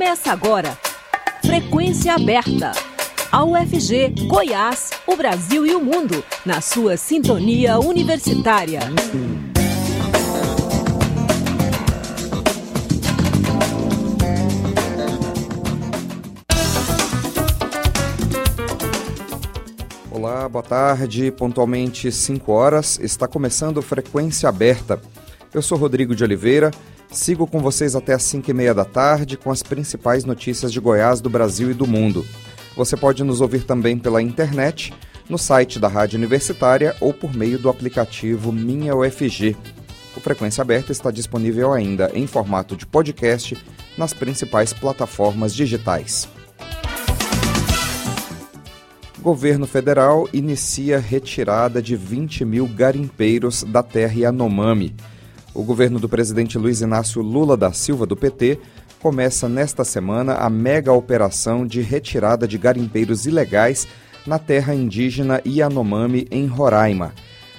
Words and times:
Começa 0.00 0.32
agora. 0.32 0.78
Frequência 1.44 2.14
aberta. 2.14 2.72
A 3.30 3.44
UFG, 3.44 4.14
Goiás, 4.26 4.88
o 5.06 5.14
Brasil 5.14 5.66
e 5.66 5.74
o 5.74 5.84
mundo, 5.84 6.24
na 6.42 6.62
sua 6.62 6.96
sintonia 6.96 7.78
universitária. 7.78 8.80
Olá, 20.10 20.48
boa 20.48 20.62
tarde. 20.62 21.30
Pontualmente 21.30 22.10
5 22.10 22.50
horas, 22.50 22.98
está 23.00 23.28
começando 23.28 23.82
Frequência 23.82 24.48
Aberta. 24.48 24.98
Eu 25.52 25.60
sou 25.60 25.76
Rodrigo 25.76 26.14
de 26.14 26.24
Oliveira, 26.24 26.70
sigo 27.10 27.46
com 27.46 27.60
vocês 27.60 27.96
até 27.96 28.14
às 28.14 28.22
5 28.22 28.50
e 28.50 28.54
meia 28.54 28.72
da 28.72 28.84
tarde 28.84 29.36
com 29.36 29.50
as 29.50 29.62
principais 29.62 30.24
notícias 30.24 30.72
de 30.72 30.80
Goiás, 30.80 31.20
do 31.20 31.28
Brasil 31.28 31.70
e 31.70 31.74
do 31.74 31.86
mundo. 31.86 32.24
Você 32.76 32.96
pode 32.96 33.24
nos 33.24 33.40
ouvir 33.40 33.64
também 33.64 33.98
pela 33.98 34.22
internet, 34.22 34.94
no 35.28 35.38
site 35.38 35.78
da 35.78 35.88
Rádio 35.88 36.18
Universitária 36.18 36.94
ou 37.00 37.12
por 37.12 37.34
meio 37.34 37.58
do 37.58 37.68
aplicativo 37.68 38.52
Minha 38.52 38.96
UFG. 38.96 39.56
O 40.16 40.20
Frequência 40.20 40.62
Aberta 40.62 40.92
está 40.92 41.10
disponível 41.10 41.72
ainda 41.72 42.10
em 42.14 42.26
formato 42.26 42.76
de 42.76 42.86
podcast 42.86 43.56
nas 43.96 44.12
principais 44.12 44.72
plataformas 44.72 45.54
digitais. 45.54 46.28
Governo 49.20 49.66
federal 49.66 50.28
inicia 50.32 50.98
retirada 50.98 51.82
de 51.82 51.94
20 51.94 52.44
mil 52.44 52.66
garimpeiros 52.66 53.62
da 53.62 53.82
terra 53.82 54.14
Yanomami. 54.14 54.96
O 55.52 55.64
governo 55.64 55.98
do 55.98 56.08
presidente 56.08 56.56
Luiz 56.56 56.80
Inácio 56.80 57.20
Lula 57.20 57.56
da 57.56 57.72
Silva, 57.72 58.06
do 58.06 58.16
PT, 58.16 58.58
começa 59.00 59.48
nesta 59.48 59.84
semana 59.84 60.34
a 60.34 60.48
mega 60.48 60.92
operação 60.92 61.66
de 61.66 61.80
retirada 61.80 62.46
de 62.46 62.56
garimpeiros 62.56 63.26
ilegais 63.26 63.88
na 64.24 64.38
terra 64.38 64.74
indígena 64.74 65.42
Yanomami, 65.44 66.28
em 66.30 66.46
Roraima. 66.46 67.12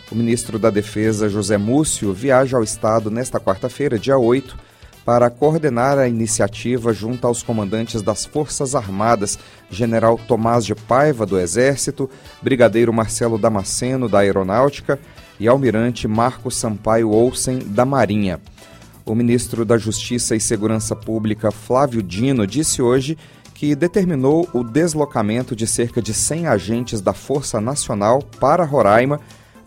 O 0.10 0.16
ministro 0.16 0.58
da 0.58 0.70
Defesa, 0.70 1.28
José 1.28 1.58
Múcio, 1.58 2.14
viaja 2.14 2.56
ao 2.56 2.64
estado 2.64 3.12
nesta 3.12 3.42
quarta-feira, 3.42 4.00
dia 4.00 4.18
8, 4.18 4.58
para 5.04 5.30
coordenar 5.30 5.98
a 5.98 6.08
iniciativa 6.08 6.94
junto 6.94 7.28
aos 7.28 7.44
comandantes 7.44 8.02
das 8.02 8.24
Forças 8.24 8.74
Armadas, 8.74 9.38
General 9.70 10.18
Tomás 10.18 10.66
de 10.66 10.76
Paiva, 10.76 11.26
do 11.26 11.38
Exército, 11.38 12.10
Brigadeiro 12.42 12.94
Marcelo 12.94 13.38
Damasceno, 13.38 14.08
da 14.08 14.20
Aeronáutica 14.20 14.98
e 15.42 15.48
Almirante 15.48 16.08
Marco 16.08 16.52
Sampaio 16.52 17.10
Olsen, 17.10 17.58
da 17.66 17.84
Marinha. 17.84 18.40
O 19.04 19.16
ministro 19.16 19.66
da 19.66 19.76
Justiça 19.76 20.36
e 20.36 20.40
Segurança 20.40 20.96
Pública, 20.96 21.50
Flávio 21.50 22.04
Dino, 22.04 22.46
disse 22.46 22.80
hoje 22.80 23.18
que 23.56 23.74
determinou 23.74 24.48
o 24.54 24.64
deslocamento 24.64 25.56
de 25.56 25.66
cerca 25.66 26.00
de 26.00 26.14
100 26.14 26.46
agentes 26.46 27.02
da 27.02 27.12
Força 27.12 27.60
Nacional 27.60 28.22
para 28.40 28.64
Roraima 28.64 29.20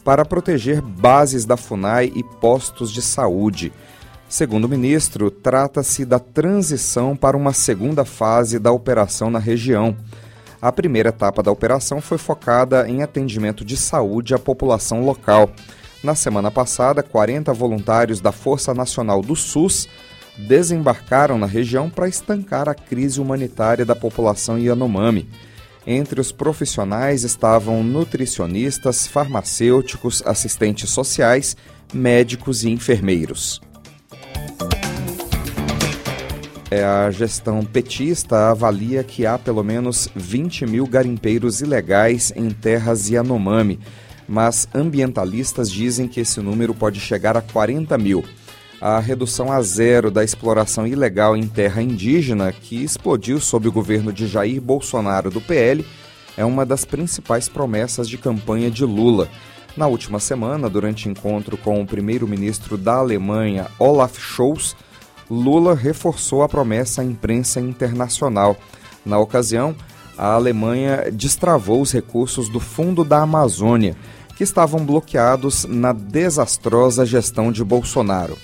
para 0.04 0.24
proteger 0.24 0.80
bases 0.80 1.44
da 1.44 1.56
FUNAI 1.56 2.12
e 2.14 2.22
postos 2.22 2.92
de 2.92 3.02
saúde. 3.02 3.72
Segundo 4.28 4.66
o 4.66 4.68
ministro, 4.68 5.28
trata-se 5.28 6.04
da 6.04 6.20
transição 6.20 7.16
para 7.16 7.36
uma 7.36 7.52
segunda 7.52 8.04
fase 8.04 8.60
da 8.60 8.70
operação 8.70 9.28
na 9.28 9.40
região. 9.40 9.96
A 10.60 10.72
primeira 10.72 11.10
etapa 11.10 11.42
da 11.42 11.50
operação 11.50 12.00
foi 12.00 12.18
focada 12.18 12.88
em 12.88 13.02
atendimento 13.02 13.64
de 13.64 13.76
saúde 13.76 14.34
à 14.34 14.38
população 14.38 15.04
local. 15.04 15.50
Na 16.02 16.14
semana 16.14 16.50
passada, 16.50 17.02
40 17.02 17.52
voluntários 17.52 18.20
da 18.20 18.32
Força 18.32 18.74
Nacional 18.74 19.22
do 19.22 19.34
SUS 19.34 19.88
desembarcaram 20.36 21.38
na 21.38 21.46
região 21.46 21.88
para 21.88 22.08
estancar 22.08 22.68
a 22.68 22.74
crise 22.74 23.20
humanitária 23.20 23.84
da 23.84 23.94
população 23.94 24.58
Yanomami. 24.58 25.28
Entre 25.86 26.20
os 26.20 26.32
profissionais 26.32 27.24
estavam 27.24 27.82
nutricionistas, 27.82 29.06
farmacêuticos, 29.06 30.22
assistentes 30.24 30.90
sociais, 30.90 31.56
médicos 31.92 32.64
e 32.64 32.70
enfermeiros. 32.70 33.60
A 36.82 37.10
gestão 37.10 37.64
petista 37.64 38.50
avalia 38.50 39.04
que 39.04 39.26
há 39.26 39.38
pelo 39.38 39.62
menos 39.62 40.08
20 40.16 40.66
mil 40.66 40.86
garimpeiros 40.86 41.60
ilegais 41.60 42.32
em 42.34 42.50
terras 42.50 43.08
Yanomami, 43.08 43.78
mas 44.26 44.66
ambientalistas 44.74 45.70
dizem 45.70 46.08
que 46.08 46.20
esse 46.20 46.40
número 46.40 46.74
pode 46.74 46.98
chegar 46.98 47.36
a 47.36 47.42
40 47.42 47.98
mil. 47.98 48.24
A 48.80 48.98
redução 48.98 49.52
a 49.52 49.62
zero 49.62 50.10
da 50.10 50.24
exploração 50.24 50.86
ilegal 50.86 51.36
em 51.36 51.46
terra 51.46 51.82
indígena, 51.82 52.52
que 52.52 52.82
explodiu 52.82 53.40
sob 53.40 53.68
o 53.68 53.72
governo 53.72 54.12
de 54.12 54.26
Jair 54.26 54.60
Bolsonaro 54.60 55.30
do 55.30 55.40
PL, 55.40 55.84
é 56.36 56.44
uma 56.44 56.66
das 56.66 56.84
principais 56.84 57.48
promessas 57.48 58.08
de 58.08 58.18
campanha 58.18 58.70
de 58.70 58.84
Lula. 58.84 59.28
Na 59.76 59.86
última 59.86 60.20
semana, 60.20 60.68
durante 60.68 61.08
encontro 61.08 61.56
com 61.56 61.80
o 61.80 61.86
primeiro-ministro 61.86 62.76
da 62.76 62.94
Alemanha, 62.94 63.66
Olaf 63.78 64.18
Scholz, 64.18 64.76
Lula 65.30 65.74
reforçou 65.74 66.42
a 66.42 66.48
promessa 66.48 67.02
à 67.02 67.04
imprensa 67.04 67.60
internacional. 67.60 68.56
Na 69.04 69.18
ocasião, 69.18 69.74
a 70.16 70.34
Alemanha 70.34 71.10
destravou 71.12 71.80
os 71.80 71.92
recursos 71.92 72.48
do 72.48 72.60
Fundo 72.60 73.04
da 73.04 73.22
Amazônia, 73.22 73.96
que 74.36 74.44
estavam 74.44 74.84
bloqueados 74.84 75.64
na 75.64 75.92
desastrosa 75.92 77.06
gestão 77.06 77.50
de 77.50 77.64
Bolsonaro. 77.64 78.36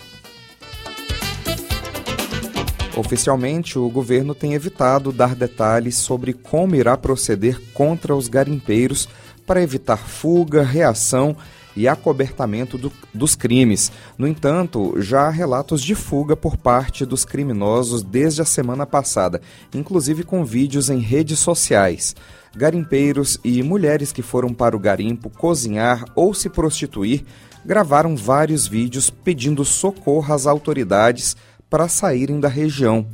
Oficialmente, 2.96 3.78
o 3.78 3.88
governo 3.88 4.34
tem 4.34 4.54
evitado 4.54 5.12
dar 5.12 5.34
detalhes 5.34 5.96
sobre 5.96 6.32
como 6.32 6.74
irá 6.74 6.96
proceder 6.96 7.60
contra 7.72 8.14
os 8.14 8.28
garimpeiros 8.28 9.08
para 9.46 9.62
evitar 9.62 9.96
fuga, 9.96 10.62
reação 10.62 11.36
e 11.76 11.88
acobertamento 11.88 12.76
do, 12.76 12.92
dos 13.12 13.34
crimes. 13.34 13.90
No 14.18 14.26
entanto, 14.26 14.94
já 14.98 15.22
há 15.22 15.30
relatos 15.30 15.82
de 15.82 15.94
fuga 15.94 16.36
por 16.36 16.56
parte 16.56 17.04
dos 17.04 17.24
criminosos 17.24 18.02
desde 18.02 18.42
a 18.42 18.44
semana 18.44 18.86
passada, 18.86 19.40
inclusive 19.74 20.24
com 20.24 20.44
vídeos 20.44 20.90
em 20.90 20.98
redes 20.98 21.38
sociais. 21.38 22.14
Garimpeiros 22.54 23.38
e 23.44 23.62
mulheres 23.62 24.12
que 24.12 24.22
foram 24.22 24.52
para 24.52 24.76
o 24.76 24.80
garimpo 24.80 25.30
cozinhar 25.30 26.04
ou 26.14 26.34
se 26.34 26.48
prostituir 26.48 27.24
gravaram 27.64 28.16
vários 28.16 28.66
vídeos 28.66 29.10
pedindo 29.10 29.64
socorro 29.64 30.32
às 30.32 30.46
autoridades 30.46 31.36
para 31.68 31.88
saírem 31.88 32.40
da 32.40 32.48
região. 32.48 33.06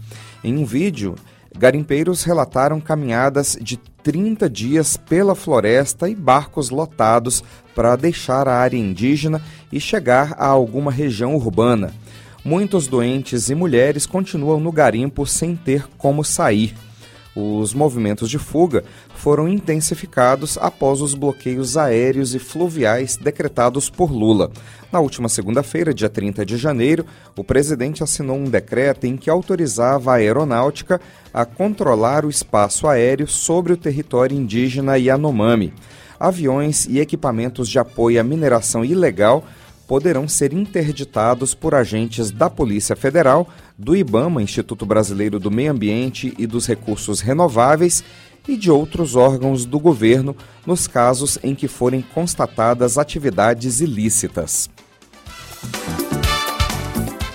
Em 0.42 0.56
um 0.56 0.64
vídeo, 0.64 1.16
Garimpeiros 1.58 2.22
relataram 2.22 2.80
caminhadas 2.80 3.56
de 3.60 3.78
30 4.02 4.48
dias 4.48 4.96
pela 4.96 5.34
floresta 5.34 6.08
e 6.08 6.14
barcos 6.14 6.70
lotados 6.70 7.42
para 7.74 7.96
deixar 7.96 8.46
a 8.46 8.54
área 8.54 8.76
indígena 8.76 9.42
e 9.72 9.80
chegar 9.80 10.34
a 10.38 10.46
alguma 10.46 10.90
região 10.90 11.34
urbana. 11.34 11.92
Muitos 12.44 12.86
doentes 12.86 13.50
e 13.50 13.54
mulheres 13.54 14.06
continuam 14.06 14.60
no 14.60 14.70
garimpo 14.70 15.26
sem 15.26 15.56
ter 15.56 15.88
como 15.98 16.22
sair. 16.22 16.74
Os 17.36 17.74
movimentos 17.74 18.30
de 18.30 18.38
fuga 18.38 18.82
foram 19.14 19.46
intensificados 19.46 20.56
após 20.56 21.02
os 21.02 21.12
bloqueios 21.12 21.76
aéreos 21.76 22.34
e 22.34 22.38
fluviais 22.38 23.18
decretados 23.18 23.90
por 23.90 24.10
Lula. 24.10 24.50
Na 24.90 25.00
última 25.00 25.28
segunda-feira, 25.28 25.92
dia 25.92 26.08
30 26.08 26.46
de 26.46 26.56
janeiro, 26.56 27.04
o 27.36 27.44
presidente 27.44 28.02
assinou 28.02 28.38
um 28.38 28.44
decreto 28.44 29.04
em 29.04 29.18
que 29.18 29.28
autorizava 29.28 30.12
a 30.12 30.14
aeronáutica 30.14 30.98
a 31.34 31.44
controlar 31.44 32.24
o 32.24 32.30
espaço 32.30 32.86
aéreo 32.86 33.28
sobre 33.28 33.74
o 33.74 33.76
território 33.76 34.34
indígena 34.34 34.96
Yanomami. 34.96 35.74
Aviões 36.18 36.86
e 36.86 37.00
equipamentos 37.00 37.68
de 37.68 37.78
apoio 37.78 38.18
à 38.18 38.24
mineração 38.24 38.82
ilegal 38.82 39.44
poderão 39.86 40.26
ser 40.28 40.52
interditados 40.52 41.54
por 41.54 41.74
agentes 41.74 42.30
da 42.30 42.50
Polícia 42.50 42.96
Federal, 42.96 43.48
do 43.78 43.96
IBAMA, 43.96 44.42
Instituto 44.42 44.84
Brasileiro 44.84 45.38
do 45.38 45.50
Meio 45.50 45.72
Ambiente 45.72 46.34
e 46.38 46.46
dos 46.46 46.66
Recursos 46.66 47.20
Renováveis, 47.20 48.02
e 48.48 48.56
de 48.56 48.70
outros 48.70 49.16
órgãos 49.16 49.64
do 49.64 49.78
governo 49.78 50.36
nos 50.64 50.86
casos 50.86 51.38
em 51.42 51.54
que 51.54 51.66
forem 51.66 52.00
constatadas 52.00 52.96
atividades 52.96 53.80
ilícitas. 53.80 54.70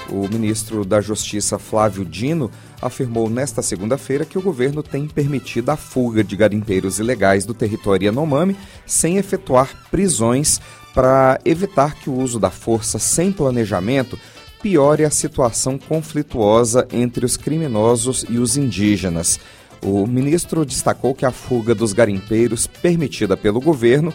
O 0.10 0.28
ministro 0.28 0.84
da 0.84 1.00
Justiça 1.00 1.58
Flávio 1.58 2.04
Dino 2.04 2.52
afirmou 2.82 3.30
nesta 3.30 3.62
segunda-feira 3.62 4.26
que 4.26 4.38
o 4.38 4.42
governo 4.42 4.84
tem 4.84 5.08
permitido 5.08 5.70
a 5.70 5.78
fuga 5.78 6.22
de 6.22 6.36
garimpeiros 6.36 7.00
ilegais 7.00 7.46
do 7.46 7.54
território 7.54 8.06
Yanomami 8.06 8.58
sem 8.86 9.18
efetuar 9.18 9.70
prisões 9.90 10.60
para 10.94 11.40
evitar 11.46 11.96
que 11.96 12.10
o 12.10 12.14
uso 12.14 12.40
da 12.40 12.50
força 12.50 13.00
sem 13.00 13.32
planejamento 13.32 14.18
piore 14.62 15.04
a 15.04 15.10
situação 15.10 15.78
conflituosa 15.78 16.88
entre 16.92 17.26
os 17.26 17.36
criminosos 17.36 18.26
e 18.30 18.38
os 18.38 18.58
indígenas. 18.58 19.40
O 19.82 20.06
ministro 20.06 20.64
destacou 20.64 21.16
que 21.16 21.26
a 21.26 21.32
fuga 21.32 21.74
dos 21.74 21.92
garimpeiros, 21.92 22.68
permitida 22.68 23.36
pelo 23.36 23.60
governo, 23.60 24.14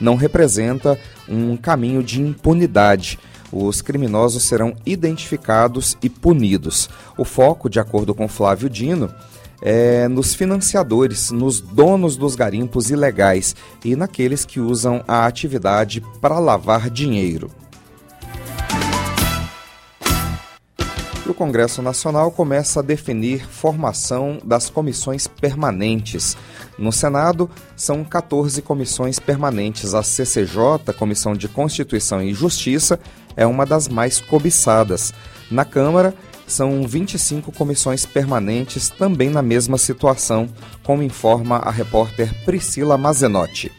não 0.00 0.16
representa 0.16 0.98
um 1.28 1.56
caminho 1.56 2.02
de 2.02 2.20
impunidade. 2.20 3.18
os 3.52 3.82
criminosos 3.82 4.44
serão 4.44 4.74
identificados 4.86 5.98
e 6.02 6.08
punidos. 6.08 6.88
O 7.18 7.24
foco, 7.24 7.68
de 7.68 7.78
acordo 7.78 8.14
com 8.14 8.26
Flávio 8.26 8.70
Dino, 8.70 9.12
é 9.62 10.08
nos 10.08 10.34
financiadores, 10.34 11.30
nos 11.30 11.60
donos 11.60 12.16
dos 12.16 12.34
garimpos 12.34 12.90
ilegais 12.90 13.54
e 13.84 13.94
naqueles 13.94 14.44
que 14.44 14.58
usam 14.58 15.04
a 15.06 15.24
atividade 15.24 16.02
para 16.20 16.40
lavar 16.40 16.90
dinheiro. 16.90 17.48
O 21.24 21.32
Congresso 21.32 21.80
Nacional 21.80 22.32
começa 22.32 22.80
a 22.80 22.82
definir 22.82 23.46
formação 23.48 24.38
das 24.44 24.68
comissões 24.68 25.28
permanentes. 25.28 26.36
No 26.76 26.92
Senado, 26.92 27.48
são 27.76 28.04
14 28.04 28.60
comissões 28.60 29.20
permanentes. 29.20 29.94
A 29.94 30.02
CCJ, 30.02 30.92
Comissão 30.98 31.34
de 31.34 31.48
Constituição 31.48 32.20
e 32.20 32.34
Justiça, 32.34 32.98
é 33.36 33.46
uma 33.46 33.64
das 33.64 33.88
mais 33.88 34.20
cobiçadas. 34.20 35.14
Na 35.50 35.64
Câmara, 35.64 36.12
são 36.46 36.86
25 36.86 37.52
comissões 37.52 38.04
permanentes, 38.04 38.88
também 38.88 39.30
na 39.30 39.42
mesma 39.42 39.78
situação, 39.78 40.48
como 40.82 41.02
informa 41.02 41.56
a 41.56 41.70
repórter 41.70 42.32
Priscila 42.44 42.96
Mazenotti. 42.96 43.70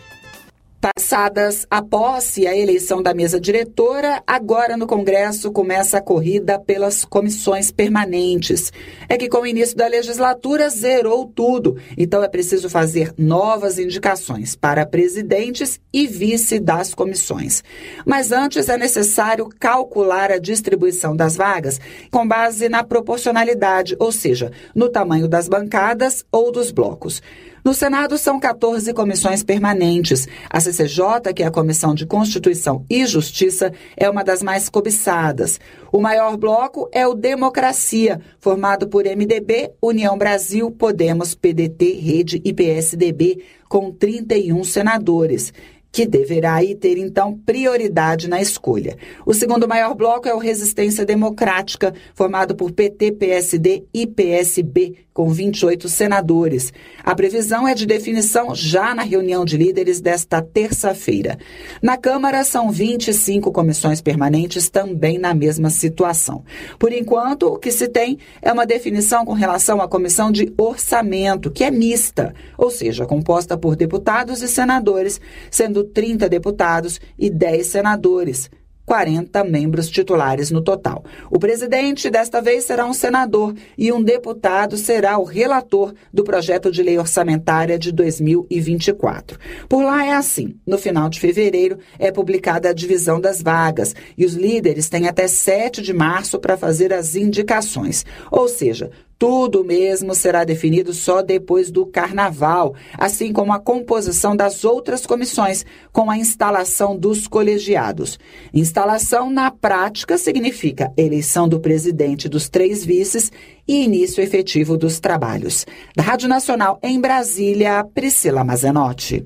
Passadas 0.95 1.65
a 1.71 1.81
posse 1.81 2.41
e 2.41 2.47
a 2.47 2.55
eleição 2.55 3.01
da 3.01 3.15
mesa 3.15 3.39
diretora, 3.39 4.21
agora 4.27 4.77
no 4.77 4.85
Congresso 4.85 5.51
começa 5.51 5.97
a 5.97 6.01
corrida 6.01 6.59
pelas 6.59 7.03
comissões 7.03 7.71
permanentes. 7.71 8.71
É 9.09 9.17
que 9.17 9.27
com 9.27 9.39
o 9.39 9.47
início 9.47 9.75
da 9.75 9.87
legislatura 9.87 10.69
zerou 10.69 11.25
tudo, 11.25 11.77
então 11.97 12.23
é 12.23 12.27
preciso 12.27 12.69
fazer 12.69 13.11
novas 13.17 13.79
indicações 13.79 14.55
para 14.55 14.85
presidentes 14.85 15.81
e 15.91 16.05
vice 16.05 16.59
das 16.59 16.93
comissões. 16.93 17.63
Mas 18.05 18.31
antes 18.31 18.69
é 18.69 18.77
necessário 18.77 19.49
calcular 19.59 20.31
a 20.31 20.37
distribuição 20.37 21.15
das 21.15 21.35
vagas 21.35 21.81
com 22.11 22.27
base 22.27 22.69
na 22.69 22.83
proporcionalidade, 22.83 23.95
ou 23.97 24.11
seja, 24.11 24.51
no 24.75 24.89
tamanho 24.89 25.27
das 25.27 25.47
bancadas 25.49 26.23
ou 26.31 26.51
dos 26.51 26.69
blocos. 26.69 27.19
No 27.63 27.73
Senado 27.73 28.17
são 28.17 28.41
14 28.41 28.93
comissões 28.93 29.41
permanentes. 29.41 30.27
A 30.49 30.59
CCJ, 30.59 31.33
que 31.33 31.43
é 31.43 31.45
a 31.45 31.51
Comissão 31.51 31.95
de 31.95 32.05
Constituição 32.05 32.85
e 32.89 33.05
Justiça, 33.05 33.71
é 33.95 34.09
uma 34.09 34.21
das 34.21 34.43
mais 34.43 34.67
cobiçadas. 34.67 35.61
O 35.89 36.01
maior 36.01 36.35
bloco 36.35 36.89
é 36.91 37.07
o 37.07 37.13
Democracia, 37.13 38.19
formado 38.37 38.89
por 38.89 39.05
MDB, 39.05 39.71
União 39.81 40.17
Brasil, 40.17 40.69
Podemos, 40.71 41.35
PDT, 41.35 41.93
Rede 41.93 42.41
e 42.43 42.53
PSDB, 42.53 43.41
com 43.69 43.91
31 43.91 44.61
senadores 44.65 45.53
que 45.93 46.07
deverá 46.07 46.55
aí 46.55 46.73
ter 46.73 46.97
então 46.97 47.37
prioridade 47.45 48.27
na 48.27 48.41
escolha. 48.41 48.97
O 49.27 49.33
segundo 49.33 49.67
maior 49.67 49.93
bloco 49.93 50.27
é 50.27 50.33
o 50.33 50.39
Resistência 50.39 51.05
Democrática, 51.05 51.93
formado 52.15 52.55
por 52.55 52.71
PT, 52.71 53.11
PSD 53.11 53.83
e 53.93 54.07
PSB, 54.07 54.95
com 55.13 55.29
28 55.29 55.87
senadores. 55.87 56.73
A 57.03 57.13
previsão 57.13 57.67
é 57.67 57.75
de 57.75 57.85
definição 57.85 58.55
já 58.55 58.95
na 58.95 59.03
reunião 59.03 59.45
de 59.45 59.55
líderes 59.55 60.01
desta 60.01 60.41
terça-feira. 60.41 61.37
Na 61.79 61.95
Câmara, 61.95 62.43
são 62.43 62.71
25 62.71 63.51
comissões 63.51 64.01
permanentes 64.01 64.71
também 64.71 65.19
na 65.19 65.35
mesma 65.35 65.69
situação. 65.69 66.43
Por 66.79 66.91
enquanto, 66.91 67.43
o 67.43 67.59
que 67.59 67.71
se 67.71 67.87
tem 67.87 68.17
é 68.41 68.51
uma 68.51 68.65
definição 68.65 69.23
com 69.23 69.33
relação 69.33 69.79
à 69.79 69.87
comissão 69.87 70.31
de 70.31 70.51
orçamento, 70.57 71.51
que 71.51 71.63
é 71.63 71.69
mista, 71.69 72.33
ou 72.57 72.71
seja, 72.71 73.05
composta 73.05 73.55
por 73.55 73.75
deputados 73.75 74.41
e 74.41 74.47
senadores, 74.47 75.21
sendo 75.51 75.82
30 75.83 76.27
deputados 76.29 76.99
e 77.17 77.29
10 77.29 77.67
senadores. 77.67 78.49
40 78.85 79.43
membros 79.43 79.89
titulares 79.89 80.51
no 80.51 80.61
total. 80.61 81.03
O 81.31 81.39
presidente 81.39 82.09
desta 82.09 82.41
vez 82.41 82.65
será 82.65 82.85
um 82.85 82.93
senador 82.93 83.53
e 83.77 83.91
um 83.91 84.01
deputado 84.01 84.77
será 84.77 85.17
o 85.17 85.23
relator 85.23 85.93
do 86.11 86.23
projeto 86.23 86.69
de 86.69 86.83
lei 86.83 86.97
orçamentária 86.97 87.79
de 87.79 87.91
2024. 87.91 89.39
Por 89.69 89.83
lá 89.83 90.05
é 90.05 90.11
assim: 90.11 90.55
no 90.67 90.77
final 90.77 91.09
de 91.09 91.19
fevereiro 91.19 91.77
é 91.97 92.11
publicada 92.11 92.69
a 92.69 92.73
divisão 92.73 93.19
das 93.19 93.41
vagas 93.41 93.95
e 94.17 94.25
os 94.25 94.33
líderes 94.33 94.89
têm 94.89 95.07
até 95.07 95.27
7 95.27 95.81
de 95.81 95.93
março 95.93 96.39
para 96.39 96.57
fazer 96.57 96.93
as 96.93 97.15
indicações. 97.15 98.05
Ou 98.29 98.47
seja, 98.47 98.91
tudo 99.23 99.63
mesmo 99.63 100.13
será 100.13 100.43
definido 100.43 100.91
só 100.91 101.21
depois 101.21 101.71
do 101.71 101.85
carnaval, 101.85 102.75
assim 102.97 103.31
como 103.31 103.53
a 103.53 103.59
composição 103.59 104.35
das 104.35 104.65
outras 104.65 105.05
comissões, 105.05 105.65
com 105.93 106.11
a 106.11 106.17
instalação 106.17 106.97
dos 106.97 107.25
colegiados. 107.25 108.19
Instalação, 108.53 109.29
na 109.29 109.49
prática, 109.49 110.17
significa 110.17 110.91
eleição 110.97 111.47
do 111.47 111.57
presidente 111.57 112.27
dos 112.27 112.49
três 112.49 112.83
vices 112.83 113.31
e 113.65 113.85
início 113.85 114.21
efetivo 114.21 114.75
dos 114.75 114.99
trabalhos. 114.99 115.65
Da 115.95 116.03
Rádio 116.03 116.27
Nacional 116.27 116.77
em 116.83 116.99
Brasília, 116.99 117.81
Priscila 117.95 118.43
Mazenotti. 118.43 119.25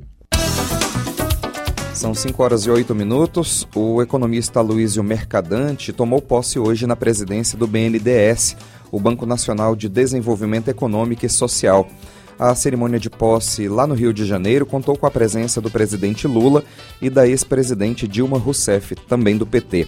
São 1.95 2.13
5 2.13 2.43
horas 2.43 2.67
e 2.67 2.69
8 2.69 2.93
minutos. 2.93 3.67
O 3.73 4.03
economista 4.03 4.61
Luísio 4.61 5.03
Mercadante 5.03 5.91
tomou 5.91 6.21
posse 6.21 6.59
hoje 6.59 6.85
na 6.85 6.95
presidência 6.95 7.57
do 7.57 7.65
BNDES 7.65 8.55
o 8.91 8.99
Banco 8.99 9.25
Nacional 9.25 9.75
de 9.75 9.89
Desenvolvimento 9.89 10.69
Econômico 10.69 11.25
e 11.25 11.29
Social. 11.29 11.87
A 12.39 12.53
cerimônia 12.53 12.99
de 12.99 13.09
posse 13.09 13.67
lá 13.67 13.87
no 13.87 13.95
Rio 13.95 14.13
de 14.13 14.23
Janeiro 14.23 14.65
contou 14.65 14.95
com 14.95 15.07
a 15.07 15.11
presença 15.11 15.59
do 15.59 15.71
presidente 15.71 16.27
Lula 16.27 16.63
e 17.01 17.09
da 17.09 17.27
ex-presidente 17.27 18.07
Dilma 18.07 18.37
Rousseff, 18.37 18.95
também 19.07 19.37
do 19.37 19.45
PT. 19.45 19.87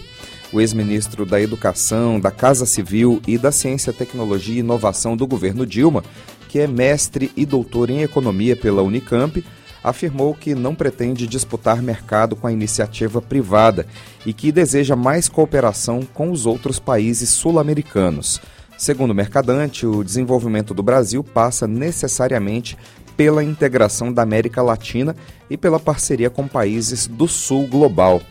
O 0.52 0.60
ex-ministro 0.60 1.24
da 1.24 1.40
Educação, 1.40 2.18
da 2.18 2.32
Casa 2.32 2.66
Civil 2.66 3.22
e 3.24 3.38
da 3.38 3.52
Ciência, 3.52 3.92
Tecnologia 3.92 4.56
e 4.56 4.58
Inovação 4.58 5.16
do 5.16 5.28
governo 5.28 5.64
Dilma, 5.64 6.02
que 6.48 6.58
é 6.58 6.66
mestre 6.66 7.30
e 7.36 7.46
doutor 7.46 7.88
em 7.88 8.02
economia 8.02 8.56
pela 8.56 8.82
Unicamp, 8.82 9.44
afirmou 9.82 10.34
que 10.34 10.54
não 10.54 10.74
pretende 10.74 11.28
disputar 11.28 11.80
mercado 11.80 12.34
com 12.34 12.48
a 12.48 12.52
iniciativa 12.52 13.22
privada 13.22 13.86
e 14.26 14.32
que 14.32 14.50
deseja 14.50 14.96
mais 14.96 15.28
cooperação 15.28 16.02
com 16.12 16.32
os 16.32 16.46
outros 16.46 16.80
países 16.80 17.30
sul-americanos. 17.30 18.40
Segundo 18.80 19.10
o 19.10 19.14
Mercadante, 19.14 19.84
o 19.84 20.02
desenvolvimento 20.02 20.72
do 20.72 20.82
Brasil 20.82 21.22
passa 21.22 21.68
necessariamente 21.68 22.78
pela 23.14 23.44
integração 23.44 24.10
da 24.10 24.22
América 24.22 24.62
Latina 24.62 25.14
e 25.50 25.56
pela 25.58 25.78
parceria 25.78 26.30
com 26.30 26.48
países 26.48 27.06
do 27.06 27.28
Sul 27.28 27.66
global. 27.66 28.22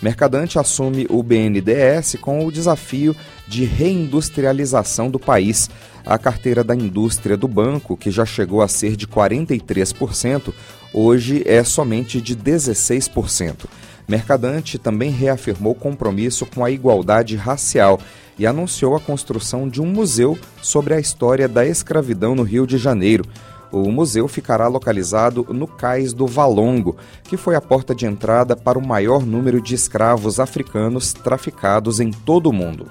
Mercadante 0.00 0.58
assume 0.58 1.06
o 1.10 1.22
BNDES 1.22 2.16
com 2.22 2.46
o 2.46 2.50
desafio 2.50 3.14
de 3.46 3.66
reindustrialização 3.66 5.10
do 5.10 5.18
país. 5.18 5.68
A 6.06 6.16
carteira 6.16 6.64
da 6.64 6.74
indústria 6.74 7.36
do 7.36 7.46
banco, 7.46 7.94
que 7.94 8.10
já 8.10 8.24
chegou 8.24 8.62
a 8.62 8.68
ser 8.68 8.96
de 8.96 9.06
43%, 9.06 10.54
hoje 10.94 11.42
é 11.44 11.62
somente 11.62 12.18
de 12.18 12.34
16%. 12.34 13.66
Mercadante 14.08 14.78
também 14.78 15.10
reafirmou 15.10 15.74
compromisso 15.74 16.46
com 16.46 16.64
a 16.64 16.70
igualdade 16.70 17.36
racial 17.36 18.00
e 18.38 18.46
anunciou 18.46 18.96
a 18.96 19.00
construção 19.00 19.68
de 19.68 19.82
um 19.82 19.86
museu 19.86 20.38
sobre 20.62 20.94
a 20.94 21.00
história 21.00 21.46
da 21.46 21.66
escravidão 21.66 22.34
no 22.34 22.42
Rio 22.42 22.66
de 22.66 22.78
Janeiro. 22.78 23.26
O 23.70 23.90
museu 23.92 24.26
ficará 24.26 24.66
localizado 24.66 25.46
no 25.50 25.66
Cais 25.66 26.14
do 26.14 26.26
Valongo, 26.26 26.96
que 27.24 27.36
foi 27.36 27.54
a 27.54 27.60
porta 27.60 27.94
de 27.94 28.06
entrada 28.06 28.56
para 28.56 28.78
o 28.78 28.86
maior 28.86 29.26
número 29.26 29.60
de 29.60 29.74
escravos 29.74 30.40
africanos 30.40 31.12
traficados 31.12 32.00
em 32.00 32.10
todo 32.10 32.48
o 32.48 32.52
mundo. 32.52 32.90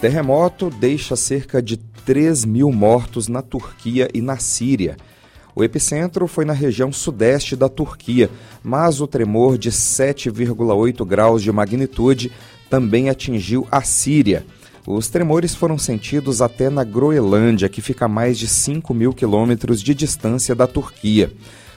Terremoto 0.00 0.70
deixa 0.70 1.16
cerca 1.16 1.60
de 1.60 1.76
3 1.76 2.46
mil 2.46 2.72
mortos 2.72 3.28
na 3.28 3.42
Turquia 3.42 4.08
e 4.14 4.22
na 4.22 4.38
Síria. 4.38 4.96
O 5.58 5.64
epicentro 5.64 6.28
foi 6.28 6.44
na 6.44 6.52
região 6.52 6.92
sudeste 6.92 7.56
da 7.56 7.68
Turquia, 7.68 8.30
mas 8.62 9.00
o 9.00 9.08
tremor 9.08 9.58
de 9.58 9.72
7,8 9.72 11.04
graus 11.04 11.42
de 11.42 11.50
magnitude 11.50 12.30
também 12.70 13.10
atingiu 13.10 13.66
a 13.68 13.82
Síria. 13.82 14.46
Os 14.86 15.08
tremores 15.08 15.56
foram 15.56 15.76
sentidos 15.76 16.40
até 16.40 16.70
na 16.70 16.84
Groenlândia, 16.84 17.68
que 17.68 17.82
fica 17.82 18.04
a 18.04 18.08
mais 18.08 18.38
de 18.38 18.46
5 18.46 18.94
mil 18.94 19.12
quilômetros 19.12 19.82
de 19.82 19.96
distância 19.96 20.54
da 20.54 20.68
Turquia. 20.68 21.32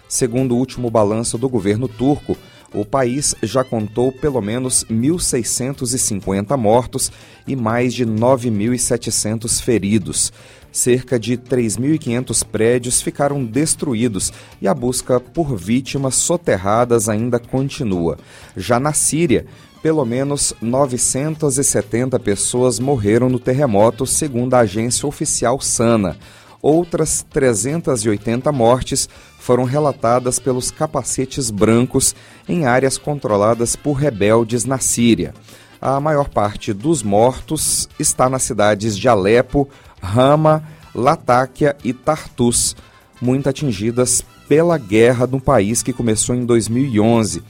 Segundo 0.07 0.51
o 0.51 0.59
último 0.59 0.91
balanço 0.91 1.35
do 1.35 1.49
governo 1.49 1.87
turco, 1.87 2.37
o 2.73 2.85
país 2.85 3.35
já 3.43 3.63
contou 3.63 4.11
pelo 4.11 4.41
menos 4.41 4.85
1.650 4.85 6.57
mortos 6.57 7.11
e 7.47 7.55
mais 7.55 7.93
de 7.93 8.05
9.700 8.05 9.61
feridos 9.61 10.31
cerca 10.71 11.19
de 11.19 11.37
3.500 11.37 12.45
prédios 12.45 13.01
ficaram 13.01 13.43
destruídos 13.43 14.31
e 14.61 14.67
a 14.67 14.73
busca 14.73 15.19
por 15.19 15.55
vítimas 15.55 16.15
soterradas 16.15 17.09
ainda 17.09 17.39
continua. 17.39 18.17
Já 18.55 18.79
na 18.79 18.93
Síria, 18.93 19.45
pelo 19.83 20.05
menos 20.05 20.53
970 20.61 22.19
pessoas 22.19 22.79
morreram 22.79 23.29
no 23.29 23.39
terremoto, 23.39 24.05
segundo 24.05 24.53
a 24.53 24.59
agência 24.59 25.07
oficial 25.07 25.59
SANA. 25.59 26.17
outras 26.61 27.25
380 27.31 28.51
mortes 28.51 29.09
foram 29.51 29.65
relatadas 29.65 30.39
pelos 30.39 30.71
capacetes 30.71 31.51
brancos 31.51 32.15
em 32.47 32.65
áreas 32.65 32.97
controladas 32.97 33.75
por 33.75 33.95
rebeldes 33.95 34.63
na 34.63 34.77
Síria. 34.77 35.33
A 35.81 35.99
maior 35.99 36.29
parte 36.29 36.71
dos 36.71 37.03
mortos 37.03 37.89
está 37.99 38.29
nas 38.29 38.43
cidades 38.43 38.97
de 38.97 39.09
Alepo, 39.09 39.67
Rama, 40.01 40.63
Latáquia 40.95 41.75
e 41.83 41.91
Tartus, 41.91 42.77
muito 43.21 43.49
atingidas 43.49 44.23
pela 44.47 44.77
guerra 44.77 45.27
no 45.27 45.41
país 45.41 45.83
que 45.83 45.91
começou 45.91 46.33
em 46.33 46.45
2011. 46.45 47.43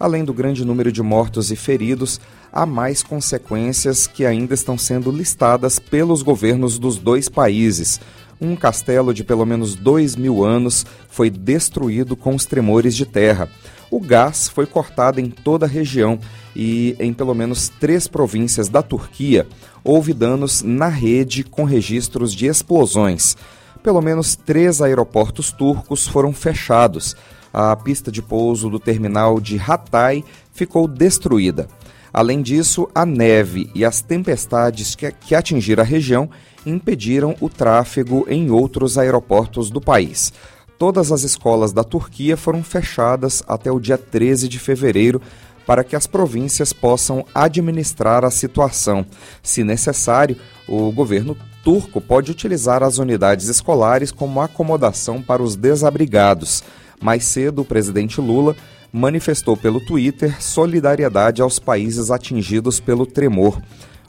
Além 0.00 0.24
do 0.24 0.32
grande 0.32 0.64
número 0.64 0.90
de 0.90 1.02
mortos 1.02 1.52
e 1.52 1.56
feridos, 1.56 2.18
há 2.50 2.64
mais 2.64 3.02
consequências 3.02 4.06
que 4.06 4.24
ainda 4.24 4.54
estão 4.54 4.78
sendo 4.78 5.10
listadas 5.10 5.78
pelos 5.78 6.22
governos 6.22 6.78
dos 6.78 6.96
dois 6.96 7.28
países. 7.28 8.00
Um 8.44 8.56
castelo 8.56 9.14
de 9.14 9.22
pelo 9.22 9.46
menos 9.46 9.76
dois 9.76 10.16
mil 10.16 10.42
anos 10.42 10.84
foi 11.08 11.30
destruído 11.30 12.16
com 12.16 12.34
os 12.34 12.44
tremores 12.44 12.96
de 12.96 13.06
terra. 13.06 13.48
O 13.88 14.00
gás 14.00 14.48
foi 14.48 14.66
cortado 14.66 15.20
em 15.20 15.30
toda 15.30 15.64
a 15.64 15.68
região 15.68 16.18
e 16.56 16.96
em 16.98 17.12
pelo 17.12 17.36
menos 17.36 17.68
três 17.68 18.08
províncias 18.08 18.68
da 18.68 18.82
Turquia 18.82 19.46
houve 19.84 20.12
danos 20.12 20.60
na 20.60 20.88
rede 20.88 21.44
com 21.44 21.62
registros 21.62 22.34
de 22.34 22.46
explosões. 22.46 23.36
Pelo 23.80 24.02
menos 24.02 24.34
três 24.34 24.82
aeroportos 24.82 25.52
turcos 25.52 26.08
foram 26.08 26.32
fechados. 26.32 27.14
A 27.54 27.76
pista 27.76 28.10
de 28.10 28.20
pouso 28.20 28.68
do 28.68 28.80
terminal 28.80 29.40
de 29.40 29.56
Hatay 29.56 30.24
ficou 30.52 30.88
destruída. 30.88 31.68
Além 32.12 32.42
disso, 32.42 32.88
a 32.94 33.06
neve 33.06 33.70
e 33.74 33.84
as 33.84 34.02
tempestades 34.02 34.94
que, 34.94 35.34
atingiram 35.34 35.82
a 35.82 35.86
região 35.86 36.28
impediram 36.66 37.36
o 37.40 37.48
tráfego 37.48 38.26
em 38.28 38.50
outros 38.50 38.98
aeroportos 38.98 39.70
do 39.70 39.80
país. 39.80 40.32
Todas 40.78 41.12
as 41.12 41.22
escolas 41.22 41.72
da 41.72 41.84
Turquia 41.84 42.36
foram 42.36 42.62
fechadas 42.62 43.42
até 43.46 43.70
o 43.70 43.78
dia 43.78 43.96
13 43.96 44.48
de 44.48 44.58
fevereiro 44.58 45.22
para 45.66 45.84
que 45.84 45.94
as 45.94 46.06
províncias 46.06 46.72
possam 46.72 47.24
administrar 47.34 48.24
a 48.24 48.30
situação. 48.30 49.06
Se 49.42 49.62
necessário, 49.62 50.36
o 50.68 50.90
governo 50.90 51.36
turco 51.62 52.00
pode 52.00 52.30
utilizar 52.30 52.82
as 52.82 52.98
unidades 52.98 53.48
escolares 53.48 54.10
como 54.10 54.40
acomodação 54.40 55.22
para 55.22 55.42
os 55.42 55.54
desabrigados. 55.54 56.64
Mais 57.00 57.24
cedo, 57.24 57.62
o 57.62 57.64
presidente 57.64 58.20
Lula 58.20 58.56
manifestou 58.92 59.56
pelo 59.56 59.80
Twitter 59.80 60.42
solidariedade 60.42 61.40
aos 61.40 61.58
países 61.58 62.10
atingidos 62.10 62.78
pelo 62.80 63.06
tremor. 63.06 63.60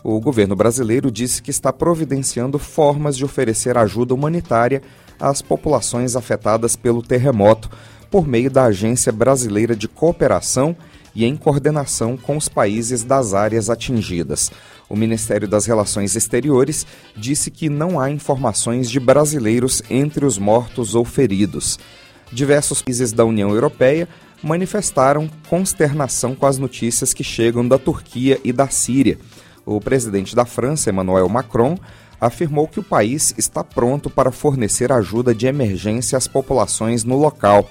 O 0.03 0.19
governo 0.19 0.53
brasileiro 0.53 1.09
disse 1.09 1.41
que 1.41 1.49
está 1.49 1.71
providenciando 1.71 2.59
formas 2.59 3.15
de 3.15 3.23
oferecer 3.23 3.77
ajuda 3.77 4.13
humanitária 4.13 4.81
às 5.17 5.41
populações 5.41 6.17
afetadas 6.17 6.75
pelo 6.75 7.01
terremoto 7.01 7.69
por 8.11 8.27
meio 8.27 8.51
da 8.51 8.65
Agência 8.65 9.13
Brasileira 9.13 9.75
de 9.75 9.87
Cooperação 9.87 10.75
e 11.15 11.23
em 11.23 11.37
coordenação 11.37 12.17
com 12.17 12.35
os 12.35 12.49
países 12.49 13.03
das 13.03 13.33
áreas 13.33 13.69
atingidas. 13.69 14.51
O 14.89 14.95
Ministério 14.95 15.47
das 15.47 15.65
Relações 15.65 16.17
Exteriores 16.17 16.85
disse 17.15 17.49
que 17.49 17.69
não 17.69 17.97
há 17.97 18.11
informações 18.11 18.91
de 18.91 18.99
brasileiros 18.99 19.81
entre 19.89 20.25
os 20.25 20.37
mortos 20.37 20.95
ou 20.95 21.05
feridos. 21.05 21.79
Diversos 22.29 22.81
países 22.81 23.13
da 23.13 23.23
União 23.23 23.51
Europeia 23.51 24.09
manifestaram 24.43 25.29
consternação 25.47 26.35
com 26.35 26.45
as 26.45 26.57
notícias 26.57 27.13
que 27.13 27.23
chegam 27.23 27.65
da 27.65 27.77
Turquia 27.77 28.39
e 28.43 28.51
da 28.51 28.67
Síria. 28.67 29.17
O 29.65 29.79
presidente 29.79 30.35
da 30.35 30.45
França, 30.45 30.89
Emmanuel 30.89 31.29
Macron, 31.29 31.77
afirmou 32.19 32.67
que 32.67 32.79
o 32.79 32.83
país 32.83 33.33
está 33.37 33.63
pronto 33.63 34.09
para 34.09 34.31
fornecer 34.31 34.91
ajuda 34.91 35.33
de 35.33 35.47
emergência 35.47 36.17
às 36.17 36.27
populações 36.27 37.03
no 37.03 37.17
local 37.17 37.67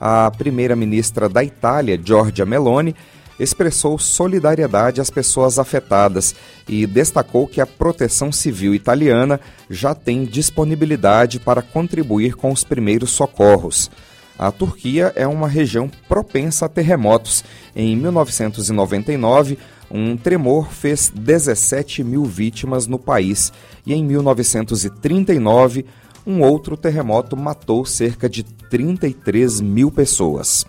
a 0.00 0.30
primeira-ministra 0.30 1.28
da 1.28 1.42
Itália, 1.42 2.00
Giorgia 2.02 2.46
Meloni, 2.46 2.94
expressou 3.38 3.98
solidariedade 3.98 5.00
às 5.00 5.10
pessoas 5.10 5.58
afetadas 5.58 6.34
e 6.68 6.86
destacou 6.86 7.46
que 7.46 7.60
a 7.60 7.66
Proteção 7.66 8.32
Civil 8.32 8.74
italiana 8.74 9.40
já 9.70 9.94
tem 9.94 10.24
disponibilidade 10.24 11.38
para 11.38 11.62
contribuir 11.62 12.34
com 12.34 12.50
os 12.50 12.64
primeiros 12.64 13.10
socorros. 13.10 13.90
A 14.36 14.52
Turquia 14.52 15.12
é 15.16 15.26
uma 15.26 15.48
região 15.48 15.90
propensa 16.08 16.66
a 16.66 16.68
terremotos. 16.68 17.44
Em 17.74 17.96
1999, 17.96 19.58
um 19.90 20.16
tremor 20.16 20.70
fez 20.70 21.10
17 21.14 22.04
mil 22.04 22.24
vítimas 22.24 22.86
no 22.86 22.98
país 22.98 23.52
e 23.86 23.94
em 23.94 24.04
1939, 24.04 25.86
um 26.26 26.42
outro 26.42 26.76
terremoto 26.76 27.36
matou 27.36 27.84
cerca 27.86 28.28
de 28.28 28.42
33 28.42 29.60
mil 29.60 29.90
pessoas. 29.90 30.66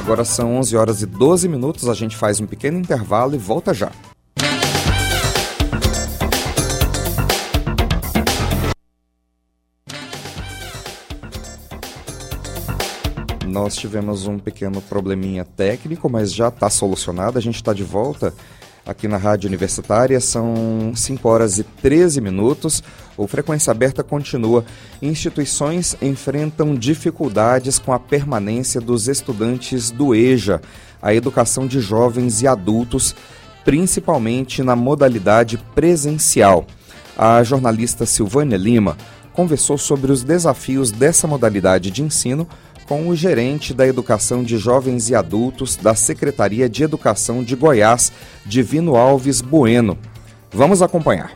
Agora 0.00 0.24
são 0.24 0.56
11 0.56 0.76
horas 0.76 1.02
e 1.02 1.06
12 1.06 1.48
minutos, 1.48 1.88
a 1.88 1.94
gente 1.94 2.16
faz 2.16 2.40
um 2.40 2.46
pequeno 2.46 2.78
intervalo 2.78 3.36
e 3.36 3.38
volta 3.38 3.72
já. 3.72 3.92
Nós 13.52 13.76
tivemos 13.76 14.26
um 14.26 14.38
pequeno 14.38 14.80
probleminha 14.80 15.44
técnico, 15.44 16.08
mas 16.08 16.32
já 16.32 16.48
está 16.48 16.70
solucionado. 16.70 17.36
A 17.36 17.40
gente 17.42 17.56
está 17.56 17.74
de 17.74 17.84
volta 17.84 18.32
aqui 18.86 19.06
na 19.06 19.18
Rádio 19.18 19.46
Universitária. 19.46 20.18
São 20.20 20.92
5 20.96 21.28
horas 21.28 21.58
e 21.58 21.62
13 21.62 22.22
minutos. 22.22 22.82
O 23.14 23.26
Frequência 23.26 23.70
Aberta 23.70 24.02
continua. 24.02 24.64
Instituições 25.02 25.94
enfrentam 26.00 26.74
dificuldades 26.74 27.78
com 27.78 27.92
a 27.92 27.98
permanência 27.98 28.80
dos 28.80 29.06
estudantes 29.06 29.90
do 29.90 30.14
EJA, 30.14 30.62
a 31.02 31.12
educação 31.12 31.66
de 31.66 31.78
jovens 31.78 32.40
e 32.40 32.46
adultos, 32.46 33.14
principalmente 33.66 34.62
na 34.62 34.74
modalidade 34.74 35.58
presencial. 35.74 36.64
A 37.18 37.42
jornalista 37.42 38.06
Silvânia 38.06 38.56
Lima 38.56 38.96
conversou 39.34 39.76
sobre 39.76 40.10
os 40.10 40.22
desafios 40.22 40.90
dessa 40.90 41.26
modalidade 41.26 41.90
de 41.90 42.02
ensino 42.02 42.48
com 42.92 43.08
o 43.08 43.16
gerente 43.16 43.72
da 43.72 43.86
Educação 43.86 44.42
de 44.42 44.58
Jovens 44.58 45.08
e 45.08 45.14
Adultos 45.14 45.76
da 45.76 45.94
Secretaria 45.94 46.68
de 46.68 46.82
Educação 46.82 47.42
de 47.42 47.56
Goiás, 47.56 48.12
Divino 48.44 48.96
Alves 48.96 49.40
Bueno. 49.40 49.96
Vamos 50.50 50.82
acompanhar. 50.82 51.32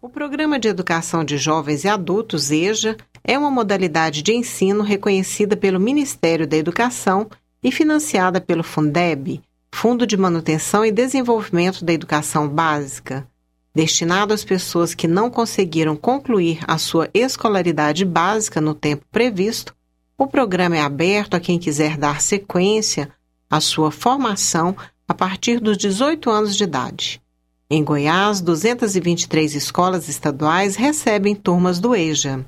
O 0.00 0.08
Programa 0.08 0.60
de 0.60 0.68
Educação 0.68 1.24
de 1.24 1.36
Jovens 1.38 1.82
e 1.82 1.88
Adultos, 1.88 2.52
EJA, 2.52 2.96
é 3.24 3.36
uma 3.36 3.50
modalidade 3.50 4.22
de 4.22 4.32
ensino 4.32 4.84
reconhecida 4.84 5.56
pelo 5.56 5.80
Ministério 5.80 6.46
da 6.46 6.56
Educação 6.56 7.28
e 7.64 7.72
financiada 7.72 8.40
pelo 8.40 8.62
Fundeb, 8.62 9.42
Fundo 9.74 10.06
de 10.06 10.16
Manutenção 10.16 10.86
e 10.86 10.92
Desenvolvimento 10.92 11.84
da 11.84 11.92
Educação 11.92 12.48
Básica, 12.48 13.26
destinado 13.74 14.32
às 14.32 14.44
pessoas 14.44 14.94
que 14.94 15.08
não 15.08 15.28
conseguiram 15.28 15.96
concluir 15.96 16.60
a 16.68 16.78
sua 16.78 17.10
escolaridade 17.12 18.04
básica 18.04 18.60
no 18.60 18.72
tempo 18.72 19.04
previsto 19.10 19.74
o 20.22 20.26
programa 20.28 20.76
é 20.76 20.80
aberto 20.80 21.34
a 21.34 21.40
quem 21.40 21.58
quiser 21.58 21.96
dar 21.96 22.20
sequência 22.20 23.10
à 23.50 23.60
sua 23.60 23.90
formação 23.90 24.76
a 25.08 25.12
partir 25.12 25.58
dos 25.58 25.76
18 25.76 26.30
anos 26.30 26.56
de 26.56 26.62
idade. 26.62 27.20
Em 27.68 27.82
Goiás, 27.82 28.40
223 28.40 29.56
escolas 29.56 30.08
estaduais 30.08 30.76
recebem 30.76 31.34
turmas 31.34 31.80
do 31.80 31.92
EJA. 31.92 32.46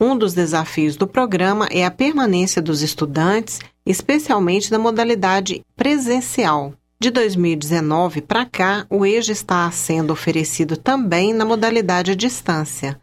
Um 0.00 0.16
dos 0.16 0.32
desafios 0.32 0.96
do 0.96 1.06
programa 1.06 1.68
é 1.70 1.84
a 1.84 1.90
permanência 1.90 2.62
dos 2.62 2.80
estudantes, 2.80 3.60
especialmente 3.84 4.72
na 4.72 4.78
modalidade 4.78 5.62
presencial. 5.76 6.72
De 6.98 7.10
2019 7.10 8.22
para 8.22 8.46
cá, 8.46 8.86
o 8.88 9.04
EJA 9.04 9.32
está 9.32 9.70
sendo 9.70 10.10
oferecido 10.10 10.74
também 10.74 11.34
na 11.34 11.44
modalidade 11.44 12.12
à 12.12 12.14
distância. 12.14 12.98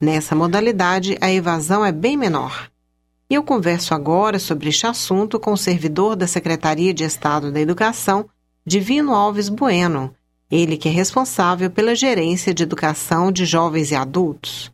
Nessa 0.00 0.34
modalidade, 0.34 1.18
a 1.20 1.30
evasão 1.30 1.84
é 1.84 1.92
bem 1.92 2.16
menor. 2.16 2.71
E 3.32 3.34
eu 3.34 3.42
converso 3.42 3.94
agora 3.94 4.38
sobre 4.38 4.68
este 4.68 4.86
assunto 4.86 5.40
com 5.40 5.52
o 5.52 5.56
servidor 5.56 6.14
da 6.14 6.26
Secretaria 6.26 6.92
de 6.92 7.02
Estado 7.02 7.50
da 7.50 7.58
Educação, 7.58 8.28
Divino 8.62 9.14
Alves 9.14 9.48
Bueno, 9.48 10.14
ele 10.50 10.76
que 10.76 10.86
é 10.86 10.92
responsável 10.92 11.70
pela 11.70 11.94
gerência 11.94 12.52
de 12.52 12.62
educação 12.62 13.32
de 13.32 13.46
jovens 13.46 13.90
e 13.90 13.94
adultos. 13.94 14.70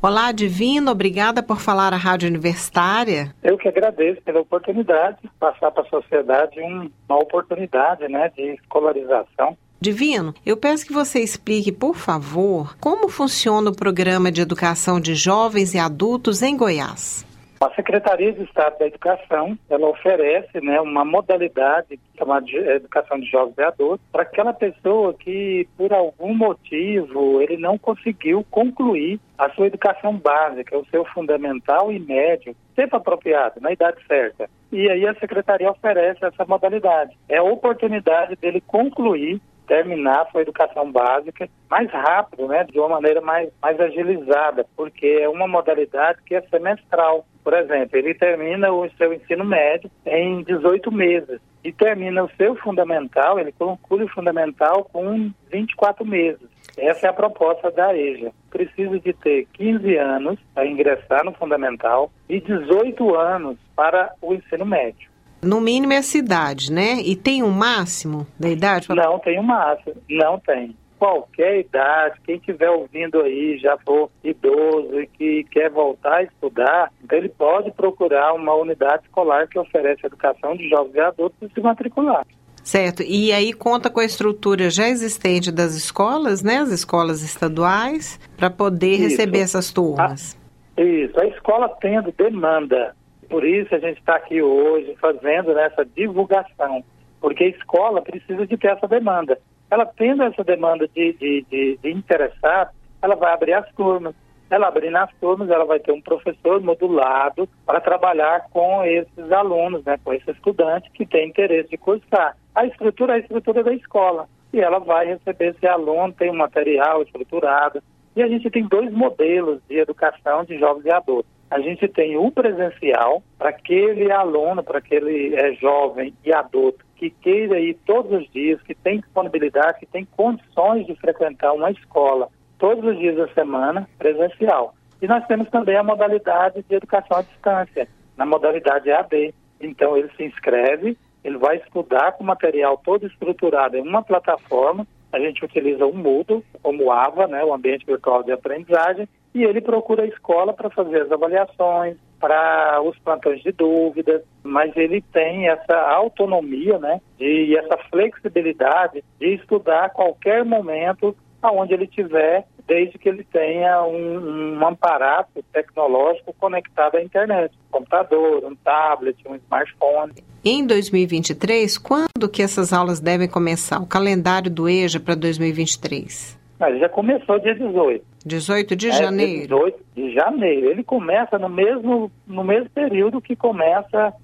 Olá, 0.00 0.32
Divino, 0.32 0.90
obrigada 0.90 1.42
por 1.42 1.60
falar 1.60 1.92
à 1.92 1.98
Rádio 1.98 2.30
Universitária. 2.30 3.34
Eu 3.42 3.58
que 3.58 3.68
agradeço 3.68 4.22
pela 4.22 4.40
oportunidade 4.40 5.18
de 5.22 5.28
passar 5.38 5.70
para 5.70 5.82
a 5.82 5.90
sociedade 5.90 6.58
uma 7.06 7.18
oportunidade 7.18 8.08
né, 8.08 8.32
de 8.34 8.54
escolarização. 8.54 9.54
Divino, 9.78 10.32
eu 10.46 10.56
peço 10.56 10.86
que 10.86 10.94
você 10.94 11.20
explique, 11.20 11.70
por 11.70 11.94
favor, 11.94 12.74
como 12.80 13.10
funciona 13.10 13.68
o 13.68 13.76
programa 13.76 14.32
de 14.32 14.40
educação 14.40 14.98
de 14.98 15.14
jovens 15.14 15.74
e 15.74 15.78
adultos 15.78 16.40
em 16.40 16.56
Goiás. 16.56 17.30
A 17.62 17.72
Secretaria 17.76 18.32
de 18.32 18.42
Estado 18.42 18.76
da 18.76 18.88
Educação, 18.88 19.56
ela 19.70 19.86
oferece 19.88 20.60
né, 20.60 20.80
uma 20.80 21.04
modalidade 21.04 21.96
chamada 22.18 22.44
de 22.44 22.56
educação 22.56 23.20
de 23.20 23.30
jovens 23.30 23.56
e 23.56 23.62
adultos 23.62 24.04
para 24.10 24.22
aquela 24.22 24.52
pessoa 24.52 25.14
que, 25.14 25.68
por 25.76 25.92
algum 25.92 26.34
motivo, 26.34 27.40
ele 27.40 27.56
não 27.56 27.78
conseguiu 27.78 28.44
concluir 28.50 29.20
a 29.38 29.48
sua 29.50 29.68
educação 29.68 30.16
básica, 30.16 30.76
o 30.76 30.84
seu 30.86 31.04
fundamental 31.04 31.92
e 31.92 32.00
médio, 32.00 32.56
tempo 32.74 32.96
apropriado, 32.96 33.60
na 33.60 33.70
idade 33.70 34.04
certa. 34.08 34.50
E 34.72 34.90
aí 34.90 35.06
a 35.06 35.14
Secretaria 35.14 35.70
oferece 35.70 36.24
essa 36.24 36.44
modalidade. 36.44 37.16
É 37.28 37.38
a 37.38 37.44
oportunidade 37.44 38.34
dele 38.34 38.60
concluir 38.60 39.40
terminar 39.66 40.28
sua 40.30 40.42
educação 40.42 40.90
básica 40.90 41.48
mais 41.70 41.90
rápido, 41.90 42.46
né, 42.46 42.64
de 42.64 42.78
uma 42.78 42.88
maneira 42.88 43.20
mais, 43.20 43.50
mais 43.60 43.78
agilizada, 43.80 44.66
porque 44.76 45.20
é 45.22 45.28
uma 45.28 45.48
modalidade 45.48 46.18
que 46.24 46.34
é 46.34 46.42
semestral. 46.42 47.24
Por 47.42 47.54
exemplo, 47.54 47.98
ele 47.98 48.14
termina 48.14 48.72
o 48.72 48.88
seu 48.96 49.12
ensino 49.12 49.44
médio 49.44 49.90
em 50.06 50.42
18 50.42 50.92
meses 50.92 51.40
e 51.64 51.72
termina 51.72 52.24
o 52.24 52.30
seu 52.36 52.56
fundamental, 52.56 53.38
ele 53.38 53.52
conclui 53.52 54.04
o 54.04 54.08
fundamental 54.08 54.84
com 54.92 55.30
24 55.50 56.04
meses. 56.04 56.48
Essa 56.76 57.06
é 57.06 57.10
a 57.10 57.12
proposta 57.12 57.70
da 57.70 57.94
EJA. 57.96 58.32
Precisa 58.50 58.98
de 58.98 59.12
ter 59.12 59.46
15 59.52 59.96
anos 59.96 60.38
para 60.54 60.66
ingressar 60.66 61.24
no 61.24 61.32
fundamental 61.32 62.10
e 62.28 62.40
18 62.40 63.14
anos 63.14 63.58
para 63.76 64.12
o 64.20 64.34
ensino 64.34 64.64
médio. 64.64 65.11
No 65.42 65.60
mínimo 65.60 65.92
é 65.92 65.96
a 65.96 66.02
cidade, 66.02 66.72
né? 66.72 67.00
E 67.04 67.16
tem 67.16 67.42
um 67.42 67.50
máximo 67.50 68.24
da 68.38 68.48
idade? 68.48 68.88
Não, 68.90 69.18
tem 69.18 69.40
um 69.40 69.42
máximo. 69.42 69.96
Não 70.08 70.38
tem. 70.38 70.76
Qualquer 70.98 71.58
idade, 71.58 72.20
quem 72.24 72.36
estiver 72.36 72.70
ouvindo 72.70 73.20
aí, 73.20 73.58
já 73.58 73.76
for 73.78 74.08
idoso 74.22 75.00
e 75.00 75.06
que 75.08 75.44
quer 75.50 75.68
voltar 75.68 76.18
a 76.18 76.22
estudar, 76.22 76.92
então 77.02 77.18
ele 77.18 77.28
pode 77.28 77.72
procurar 77.72 78.32
uma 78.34 78.54
unidade 78.54 79.02
escolar 79.02 79.48
que 79.48 79.58
oferece 79.58 80.06
educação 80.06 80.56
de 80.56 80.68
jovens 80.68 80.94
e 80.94 81.00
adultos 81.00 81.36
e 81.42 81.52
se 81.52 81.60
matricular. 81.60 82.24
Certo. 82.62 83.02
E 83.02 83.32
aí 83.32 83.52
conta 83.52 83.90
com 83.90 83.98
a 83.98 84.04
estrutura 84.04 84.70
já 84.70 84.88
existente 84.88 85.50
das 85.50 85.74
escolas, 85.74 86.40
né? 86.44 86.58
As 86.58 86.70
escolas 86.70 87.20
estaduais, 87.22 88.20
para 88.36 88.48
poder 88.48 88.92
Isso. 88.92 89.02
receber 89.02 89.40
essas 89.40 89.72
turmas. 89.72 90.38
A, 90.76 90.82
isso. 90.82 91.18
A 91.18 91.26
escola 91.26 91.68
tendo 91.80 92.12
demanda 92.12 92.94
por 93.32 93.46
isso 93.46 93.74
a 93.74 93.78
gente 93.78 93.98
está 93.98 94.16
aqui 94.16 94.42
hoje 94.42 94.94
fazendo 95.00 95.58
essa 95.58 95.86
divulgação, 95.86 96.84
porque 97.18 97.44
a 97.44 97.48
escola 97.48 98.02
precisa 98.02 98.46
de 98.46 98.58
ter 98.58 98.72
essa 98.72 98.86
demanda. 98.86 99.38
Ela 99.70 99.86
tendo 99.86 100.22
essa 100.22 100.44
demanda 100.44 100.86
de, 100.86 101.14
de, 101.14 101.46
de, 101.50 101.78
de 101.82 101.90
interessar, 101.90 102.74
ela 103.00 103.16
vai 103.16 103.32
abrir 103.32 103.54
as 103.54 103.66
turmas. 103.72 104.14
Ela 104.50 104.68
abrindo 104.68 104.98
as 104.98 105.10
turmas, 105.14 105.48
ela 105.48 105.64
vai 105.64 105.80
ter 105.80 105.92
um 105.92 106.02
professor 106.02 106.60
modulado 106.60 107.48
para 107.64 107.80
trabalhar 107.80 108.50
com 108.50 108.84
esses 108.84 109.32
alunos, 109.32 109.82
né, 109.82 109.98
com 110.04 110.12
esse 110.12 110.30
estudante 110.30 110.90
que 110.90 111.06
tem 111.06 111.30
interesse 111.30 111.70
de 111.70 111.78
cursar. 111.78 112.36
A 112.54 112.66
estrutura 112.66 113.14
é 113.14 113.16
a 113.16 113.20
estrutura 113.20 113.64
da 113.64 113.72
escola. 113.72 114.28
E 114.52 114.60
ela 114.60 114.78
vai 114.78 115.06
receber 115.06 115.54
esse 115.56 115.66
aluno, 115.66 116.12
tem 116.12 116.30
um 116.30 116.36
material 116.36 117.02
estruturado. 117.02 117.82
E 118.14 118.22
a 118.22 118.28
gente 118.28 118.50
tem 118.50 118.68
dois 118.68 118.92
modelos 118.92 119.58
de 119.70 119.78
educação 119.78 120.44
de 120.44 120.58
jovens 120.58 120.84
e 120.84 120.92
adultos 120.92 121.41
a 121.52 121.60
gente 121.60 121.86
tem 121.86 122.16
o 122.16 122.30
presencial 122.30 123.22
para 123.38 123.50
aquele 123.50 124.10
aluno, 124.10 124.62
para 124.62 124.78
aquele 124.78 125.34
é, 125.34 125.52
jovem 125.52 126.14
e 126.24 126.32
adulto 126.32 126.82
que 126.96 127.10
queira 127.10 127.60
ir 127.60 127.74
todos 127.84 128.22
os 128.22 128.30
dias, 128.30 128.62
que 128.62 128.74
tem 128.74 129.00
disponibilidade, 129.00 129.80
que 129.80 129.86
tem 129.86 130.06
condições 130.16 130.86
de 130.86 130.94
frequentar 130.96 131.52
uma 131.52 131.70
escola 131.70 132.28
todos 132.58 132.82
os 132.82 132.98
dias 132.98 133.16
da 133.16 133.28
semana, 133.34 133.86
presencial. 133.98 134.74
E 135.02 135.06
nós 135.06 135.26
temos 135.26 135.50
também 135.50 135.76
a 135.76 135.82
modalidade 135.82 136.64
de 136.66 136.74
educação 136.74 137.18
à 137.18 137.22
distância, 137.22 137.86
na 138.16 138.24
modalidade 138.24 138.90
AD. 138.90 139.34
Então 139.60 139.94
ele 139.94 140.08
se 140.16 140.24
inscreve, 140.24 140.96
ele 141.22 141.36
vai 141.36 141.56
estudar 141.56 142.12
com 142.12 142.24
material 142.24 142.78
todo 142.78 143.06
estruturado 143.06 143.76
em 143.76 143.86
uma 143.86 144.02
plataforma. 144.02 144.86
A 145.12 145.18
gente 145.18 145.44
utiliza 145.44 145.84
o 145.84 145.94
Moodle 145.94 146.42
como 146.62 146.90
AVA, 146.90 147.26
né, 147.26 147.44
o 147.44 147.52
ambiente 147.52 147.84
virtual 147.84 148.22
de 148.22 148.32
aprendizagem, 148.32 149.06
e 149.34 149.44
ele 149.44 149.60
procura 149.60 150.02
a 150.02 150.06
escola 150.06 150.52
para 150.52 150.70
fazer 150.70 151.02
as 151.02 151.12
avaliações, 151.12 151.96
para 152.20 152.80
os 152.82 152.96
plantões 153.00 153.42
de 153.42 153.50
dúvidas, 153.50 154.22
mas 154.42 154.76
ele 154.76 155.02
tem 155.12 155.48
essa 155.48 155.76
autonomia, 155.76 156.78
né, 156.78 157.00
e 157.18 157.56
essa 157.56 157.76
flexibilidade 157.90 159.02
de 159.18 159.34
estudar 159.34 159.86
a 159.86 159.90
qualquer 159.90 160.44
momento 160.44 161.16
aonde 161.42 161.74
ele 161.74 161.84
estiver, 161.84 162.46
desde 162.66 162.96
que 162.96 163.08
ele 163.08 163.24
tenha 163.24 163.82
um, 163.82 164.58
um 164.58 165.42
tecnológico 165.52 166.32
conectado 166.38 166.96
à 166.96 167.02
internet, 167.02 167.52
um 167.68 167.78
computador, 167.78 168.44
um 168.44 168.54
tablet, 168.54 169.16
um 169.26 169.34
smartphone. 169.34 170.12
Em 170.44 170.64
2023, 170.64 171.78
quando 171.78 172.28
que 172.30 172.42
essas 172.42 172.72
aulas 172.72 173.00
devem 173.00 173.28
começar? 173.28 173.80
O 173.80 173.86
calendário 173.86 174.50
do 174.50 174.68
EJA 174.68 175.00
para 175.00 175.16
2023? 175.16 176.41
Mas 176.62 176.78
já 176.78 176.88
começou 176.88 177.40
dia 177.40 177.56
18. 177.56 178.04
18 178.24 178.76
de 178.76 178.88
é, 178.88 178.92
janeiro. 178.92 179.48
18 179.48 179.84
de 179.96 180.14
janeiro. 180.14 180.70
Ele 180.70 180.84
começa 180.84 181.36
no 181.36 181.48
mesmo, 181.48 182.08
no 182.24 182.44
mesmo 182.44 182.70
período 182.70 183.20
que 183.20 183.34
começa 183.34 184.14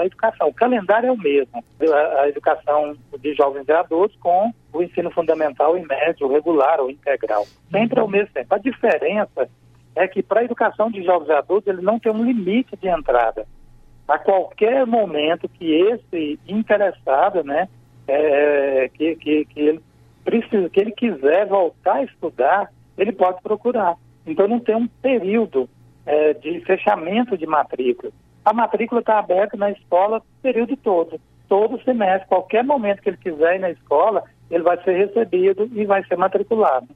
a 0.00 0.06
educação. 0.06 0.48
O 0.48 0.54
calendário 0.54 1.08
é 1.08 1.12
o 1.12 1.18
mesmo. 1.18 1.62
A, 2.18 2.28
educação 2.30 2.96
de 3.20 3.34
jovens 3.34 3.68
e 3.68 3.72
adultos 3.72 4.16
com 4.20 4.50
o 4.72 4.82
ensino 4.82 5.10
fundamental 5.10 5.76
e 5.76 5.86
médio, 5.86 6.32
regular 6.32 6.80
ou 6.80 6.90
integral. 6.90 7.44
Sempre 7.70 8.00
ao 8.00 8.08
mesmo 8.08 8.32
tempo. 8.32 8.54
A 8.54 8.58
diferença 8.58 9.50
é 9.94 10.08
que 10.08 10.22
para 10.22 10.40
a 10.40 10.44
educação 10.44 10.90
de 10.90 11.02
jovens 11.02 11.28
e 11.28 11.32
adultos 11.32 11.66
ele 11.70 11.82
não 11.82 11.98
tem 11.98 12.10
um 12.10 12.24
limite 12.24 12.74
de 12.74 12.88
entrada. 12.88 13.46
A 14.08 14.18
qualquer 14.18 14.86
momento 14.86 15.46
que 15.46 15.70
esse 15.74 16.40
interessado, 16.48 17.44
né, 17.44 17.68
é, 18.08 18.90
que, 18.94 19.14
que, 19.16 19.44
que 19.44 19.60
ele 19.60 19.82
precisa, 20.24 20.68
que 20.68 20.80
ele 20.80 20.92
quiser 20.92 21.46
voltar 21.46 21.96
a 21.96 22.04
estudar, 22.04 22.70
ele 22.96 23.12
pode 23.12 23.40
procurar. 23.42 23.96
Então 24.26 24.46
não 24.46 24.60
tem 24.60 24.76
um 24.76 24.86
período 24.86 25.68
é, 26.06 26.34
de 26.34 26.60
fechamento 26.60 27.36
de 27.36 27.46
matrícula. 27.46 28.12
A 28.44 28.52
matrícula 28.52 29.00
está 29.00 29.18
aberta 29.18 29.56
na 29.56 29.70
escola 29.70 30.18
o 30.18 30.42
período 30.42 30.76
todo, 30.76 31.20
todo 31.48 31.82
semestre. 31.82 32.28
Qualquer 32.28 32.64
momento 32.64 33.00
que 33.00 33.10
ele 33.10 33.16
quiser 33.16 33.56
ir 33.56 33.60
na 33.60 33.70
escola, 33.70 34.24
ele 34.50 34.62
vai 34.62 34.82
ser 34.82 34.92
recebido 34.92 35.70
e 35.72 35.84
vai 35.84 36.04
ser 36.04 36.16
matriculado. 36.16 36.88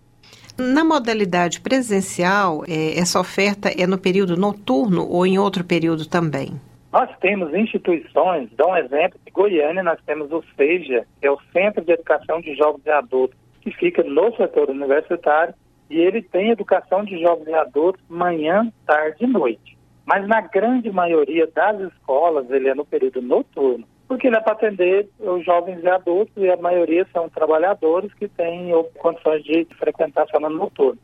Na 0.59 0.85
modalidade 0.85 1.61
presencial, 1.61 2.65
é, 2.67 2.99
essa 2.99 3.21
oferta 3.21 3.69
é 3.69 3.87
no 3.87 3.99
período 3.99 4.37
noturno 4.37 5.07
ou 5.07 5.27
em 5.27 5.39
outro 5.39 5.62
período 5.62 6.07
também? 6.07 6.59
Nós 6.99 7.11
temos 7.19 7.53
instituições, 7.53 8.49
dá 8.57 8.67
um 8.69 8.75
exemplo, 8.75 9.21
de 9.23 9.31
Goiânia 9.31 9.83
nós 9.83 10.01
temos 10.07 10.33
o 10.33 10.43
SEJA, 10.57 11.07
que 11.21 11.27
é 11.27 11.31
o 11.31 11.39
Centro 11.53 11.85
de 11.85 11.93
Educação 11.93 12.41
de 12.41 12.55
Jovens 12.57 12.87
e 12.87 12.91
Adultos, 12.91 13.39
que 13.61 13.71
fica 13.71 14.03
no 14.03 14.35
setor 14.35 14.71
universitário, 14.71 15.53
e 15.91 15.99
ele 16.01 16.23
tem 16.23 16.49
educação 16.49 17.05
de 17.05 17.21
jovens 17.21 17.49
e 17.49 17.53
adultos 17.53 18.03
manhã, 18.09 18.73
tarde 18.87 19.25
e 19.25 19.27
noite. 19.27 19.77
Mas 20.07 20.27
na 20.27 20.41
grande 20.41 20.91
maioria 20.91 21.47
das 21.55 21.79
escolas 21.93 22.51
ele 22.51 22.71
é 22.71 22.75
no 22.75 22.87
período 22.87 23.21
noturno, 23.21 23.87
porque 24.09 24.29
ele 24.29 24.37
é 24.37 24.41
para 24.41 24.55
atender 24.55 25.07
os 25.21 25.45
jovens 25.45 25.85
e 25.85 25.89
adultos 25.89 26.35
e 26.39 26.49
a 26.49 26.57
maioria 26.57 27.07
são 27.13 27.29
trabalhadores 27.29 28.11
que 28.15 28.27
têm 28.27 28.71
condições 28.97 29.45
de 29.45 29.67
frequentar 29.79 30.25
a 30.33 30.49
noturna. 30.49 30.99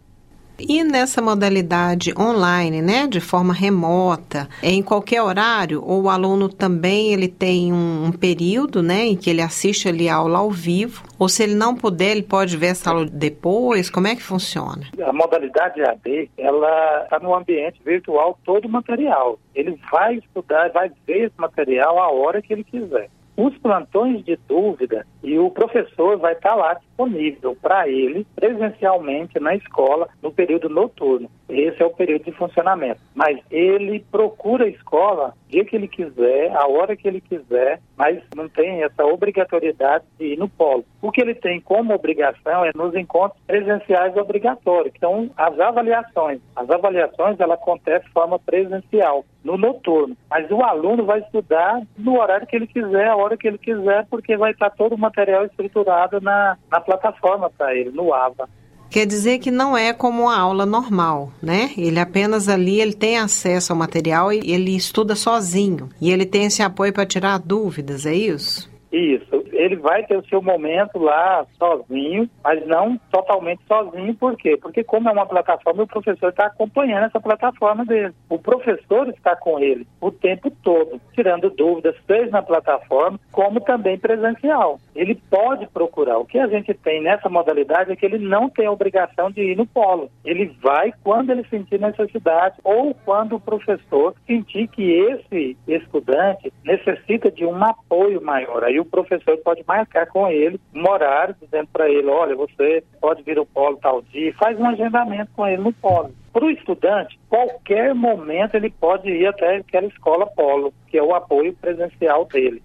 E 0.58 0.84
nessa 0.84 1.20
modalidade 1.20 2.12
online, 2.18 2.80
né, 2.82 3.06
de 3.06 3.20
forma 3.20 3.52
remota, 3.52 4.48
em 4.62 4.82
qualquer 4.82 5.22
horário, 5.22 5.82
ou 5.84 6.02
o 6.02 6.10
aluno 6.10 6.48
também 6.48 7.12
ele 7.12 7.28
tem 7.28 7.72
um, 7.72 8.06
um, 8.06 8.12
período, 8.12 8.82
né, 8.82 9.06
em 9.06 9.16
que 9.16 9.30
ele 9.30 9.40
assiste 9.40 9.88
ali 9.88 10.08
a 10.08 10.16
aula 10.16 10.38
ao 10.38 10.50
vivo, 10.50 11.02
ou 11.18 11.28
se 11.28 11.42
ele 11.42 11.54
não 11.54 11.74
puder, 11.74 12.12
ele 12.12 12.22
pode 12.22 12.56
ver 12.56 12.66
essa 12.66 12.90
aula 12.90 13.06
depois, 13.06 13.90
como 13.90 14.06
é 14.06 14.14
que 14.14 14.22
funciona? 14.22 14.82
A 15.04 15.12
modalidade 15.12 15.82
AD, 15.82 16.30
ela 16.38 17.02
está 17.04 17.18
no 17.18 17.34
ambiente 17.34 17.80
virtual 17.84 18.38
todo 18.44 18.66
o 18.66 18.70
material. 18.70 19.38
Ele 19.54 19.78
vai 19.90 20.16
estudar, 20.16 20.70
vai 20.70 20.90
ver 21.06 21.26
esse 21.26 21.34
material 21.38 21.98
a 21.98 22.10
hora 22.10 22.40
que 22.40 22.52
ele 22.52 22.64
quiser 22.64 23.08
os 23.46 23.59
plantões 23.59 24.24
de 24.24 24.37
dúvida 24.48 25.05
e 25.22 25.37
o 25.37 25.50
professor 25.50 26.16
vai 26.16 26.33
estar 26.33 26.55
lá 26.55 26.74
disponível 26.74 27.57
para 27.61 27.88
ele 27.88 28.24
presencialmente 28.37 29.40
na 29.40 29.57
escola 29.57 30.09
no 30.22 30.33
período 30.33 30.68
noturno. 30.68 31.28
Esse 31.48 31.83
é 31.83 31.87
o 31.87 31.90
período 31.90 32.24
de 32.24 32.33
funcionamento. 32.33 33.00
Mas 33.14 33.38
ele 33.50 34.05
procura 34.11 34.64
a 34.64 34.68
escola 34.68 35.35
dia 35.52 35.64
que 35.64 35.76
ele 35.76 35.87
quiser, 35.87 36.50
a 36.57 36.66
hora 36.66 36.96
que 36.96 37.07
ele 37.07 37.20
quiser, 37.20 37.78
mas 37.96 38.22
não 38.35 38.48
tem 38.48 38.83
essa 38.83 39.05
obrigatoriedade 39.05 40.05
de 40.18 40.33
ir 40.33 40.38
no 40.38 40.48
polo. 40.48 40.85
O 41.02 41.12
que 41.12 41.20
ele 41.20 41.35
tem 41.35 41.61
como 41.61 41.94
obrigação 41.94 42.64
é 42.64 42.70
nos 42.74 42.94
encontros 42.94 43.38
presenciais 43.46 44.16
obrigatórios, 44.16 44.94
são 44.98 45.31
as 45.37 45.61
avaliações. 45.61 46.40
As 46.57 46.70
avaliações 46.70 47.38
ela 47.38 47.55
acontecem 47.55 48.07
de 48.07 48.12
forma 48.12 48.38
presencial, 48.38 49.24
no 49.44 49.59
noturno. 49.59 50.16
Mas 50.31 50.50
o 50.50 50.62
aluno 50.62 51.05
vai 51.05 51.20
estudar 51.20 51.83
no 51.98 52.18
horário 52.18 52.46
que 52.46 52.57
ele 52.57 52.66
quiser, 52.66 53.09
a 53.09 53.16
hora 53.16 53.37
que 53.37 53.46
ele 53.46 53.59
quiser, 53.59 54.07
porque 54.09 54.37
vai 54.37 54.52
estar 54.52 54.70
todo 54.70 54.94
o 54.94 54.98
material 54.98 55.44
estruturado 55.44 56.20
na, 56.20 56.57
na 56.70 56.81
plataforma 56.81 57.50
para 57.50 57.74
ele, 57.74 57.90
no 57.90 58.14
AVA. 58.14 58.48
Quer 58.92 59.07
dizer 59.07 59.38
que 59.38 59.50
não 59.50 59.74
é 59.74 59.94
como 59.94 60.24
uma 60.24 60.37
aula 60.37 60.66
normal, 60.66 61.33
né? 61.42 61.70
Ele 61.78 61.98
apenas 61.98 62.46
ali, 62.46 62.78
ele 62.78 62.92
tem 62.92 63.16
acesso 63.16 63.72
ao 63.72 63.78
material 63.78 64.31
e 64.31 64.52
ele 64.52 64.76
estuda 64.76 65.16
sozinho. 65.16 65.88
E 65.98 66.11
ele 66.11 66.26
tem 66.26 66.44
esse 66.44 66.62
apoio 66.62 66.92
para 66.92 67.07
tirar 67.07 67.38
dúvidas, 67.38 68.05
é 68.05 68.14
isso? 68.14 68.70
Isso. 68.92 69.42
Ele 69.52 69.76
vai 69.76 70.05
ter 70.05 70.18
o 70.18 70.24
seu 70.26 70.42
momento 70.42 70.98
lá 70.98 71.46
sozinho, 71.59 72.28
mas 72.44 72.64
não 72.66 72.98
totalmente 73.11 73.62
sozinho. 73.66 74.14
Por 74.14 74.37
quê? 74.37 74.59
Porque 74.61 74.85
como 74.85 75.09
é 75.09 75.12
uma 75.12 75.24
plataforma, 75.24 75.85
o 75.85 75.87
professor 75.87 76.28
está 76.28 76.46
acompanhando 76.46 77.07
essa 77.07 77.20
plataforma 77.20 77.87
dele. 77.87 78.14
O 78.28 78.38
professor 78.38 79.09
está 79.09 79.35
com 79.35 79.59
ele 79.59 79.87
o 79.98 80.11
tempo 80.11 80.50
todo, 80.62 81.00
tirando 81.14 81.48
dúvidas, 81.48 81.96
seja 82.07 82.31
na 82.31 82.42
plataforma, 82.42 83.18
como 83.31 83.61
também 83.61 83.98
presencial. 83.98 84.78
Ele 84.94 85.14
pode 85.31 85.66
procurar. 85.68 86.18
O 86.18 86.26
que 86.26 86.38
a 86.38 86.46
gente 86.46 86.74
tem 86.74 87.02
nessa 87.02 87.31
modalidade 87.31 87.92
é 87.92 87.96
que 87.96 88.05
ele 88.05 88.18
não 88.18 88.50
tem 88.50 88.66
a 88.66 88.72
obrigação 88.72 89.31
de 89.31 89.40
ir 89.40 89.57
no 89.57 89.66
polo. 89.66 90.11
Ele 90.22 90.55
vai 90.61 90.92
quando 91.02 91.31
ele 91.31 91.46
sentir 91.48 91.81
necessidade 91.81 92.57
ou 92.62 92.94
quando 93.07 93.37
o 93.37 93.40
professor 93.40 94.14
sentir 94.26 94.68
que 94.68 94.83
esse 94.83 95.57
estudante 95.66 96.52
necessita 96.64 97.31
de 97.31 97.46
um 97.46 97.64
apoio 97.64 98.20
maior. 98.20 98.64
Aí 98.64 98.81
o 98.82 98.86
professor 98.86 99.36
pode 99.38 99.64
marcar 99.66 100.06
com 100.06 100.28
ele 100.28 100.60
um 100.74 100.88
horário, 100.88 101.34
dizendo 101.40 101.68
para 101.72 101.88
ele, 101.88 102.08
olha, 102.08 102.36
você 102.36 102.84
pode 103.00 103.22
vir 103.22 103.38
ao 103.38 103.46
polo 103.46 103.78
tal 103.78 104.02
dia, 104.02 104.34
faz 104.34 104.58
um 104.58 104.66
agendamento 104.66 105.30
com 105.34 105.46
ele 105.46 105.62
no 105.62 105.72
polo. 105.72 106.14
Para 106.32 106.44
o 106.44 106.50
estudante, 106.50 107.18
qualquer 107.28 107.94
momento 107.94 108.54
ele 108.54 108.70
pode 108.70 109.10
ir 109.10 109.26
até 109.26 109.56
aquela 109.56 109.86
escola 109.86 110.26
polo, 110.26 110.72
que 110.88 110.98
é 110.98 111.02
o 111.02 111.14
apoio 111.14 111.54
presencial 111.54 112.24
dele. 112.26 112.62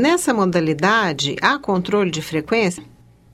Nessa 0.00 0.32
modalidade, 0.32 1.36
há 1.42 1.58
controle 1.58 2.10
de 2.10 2.22
frequência? 2.22 2.82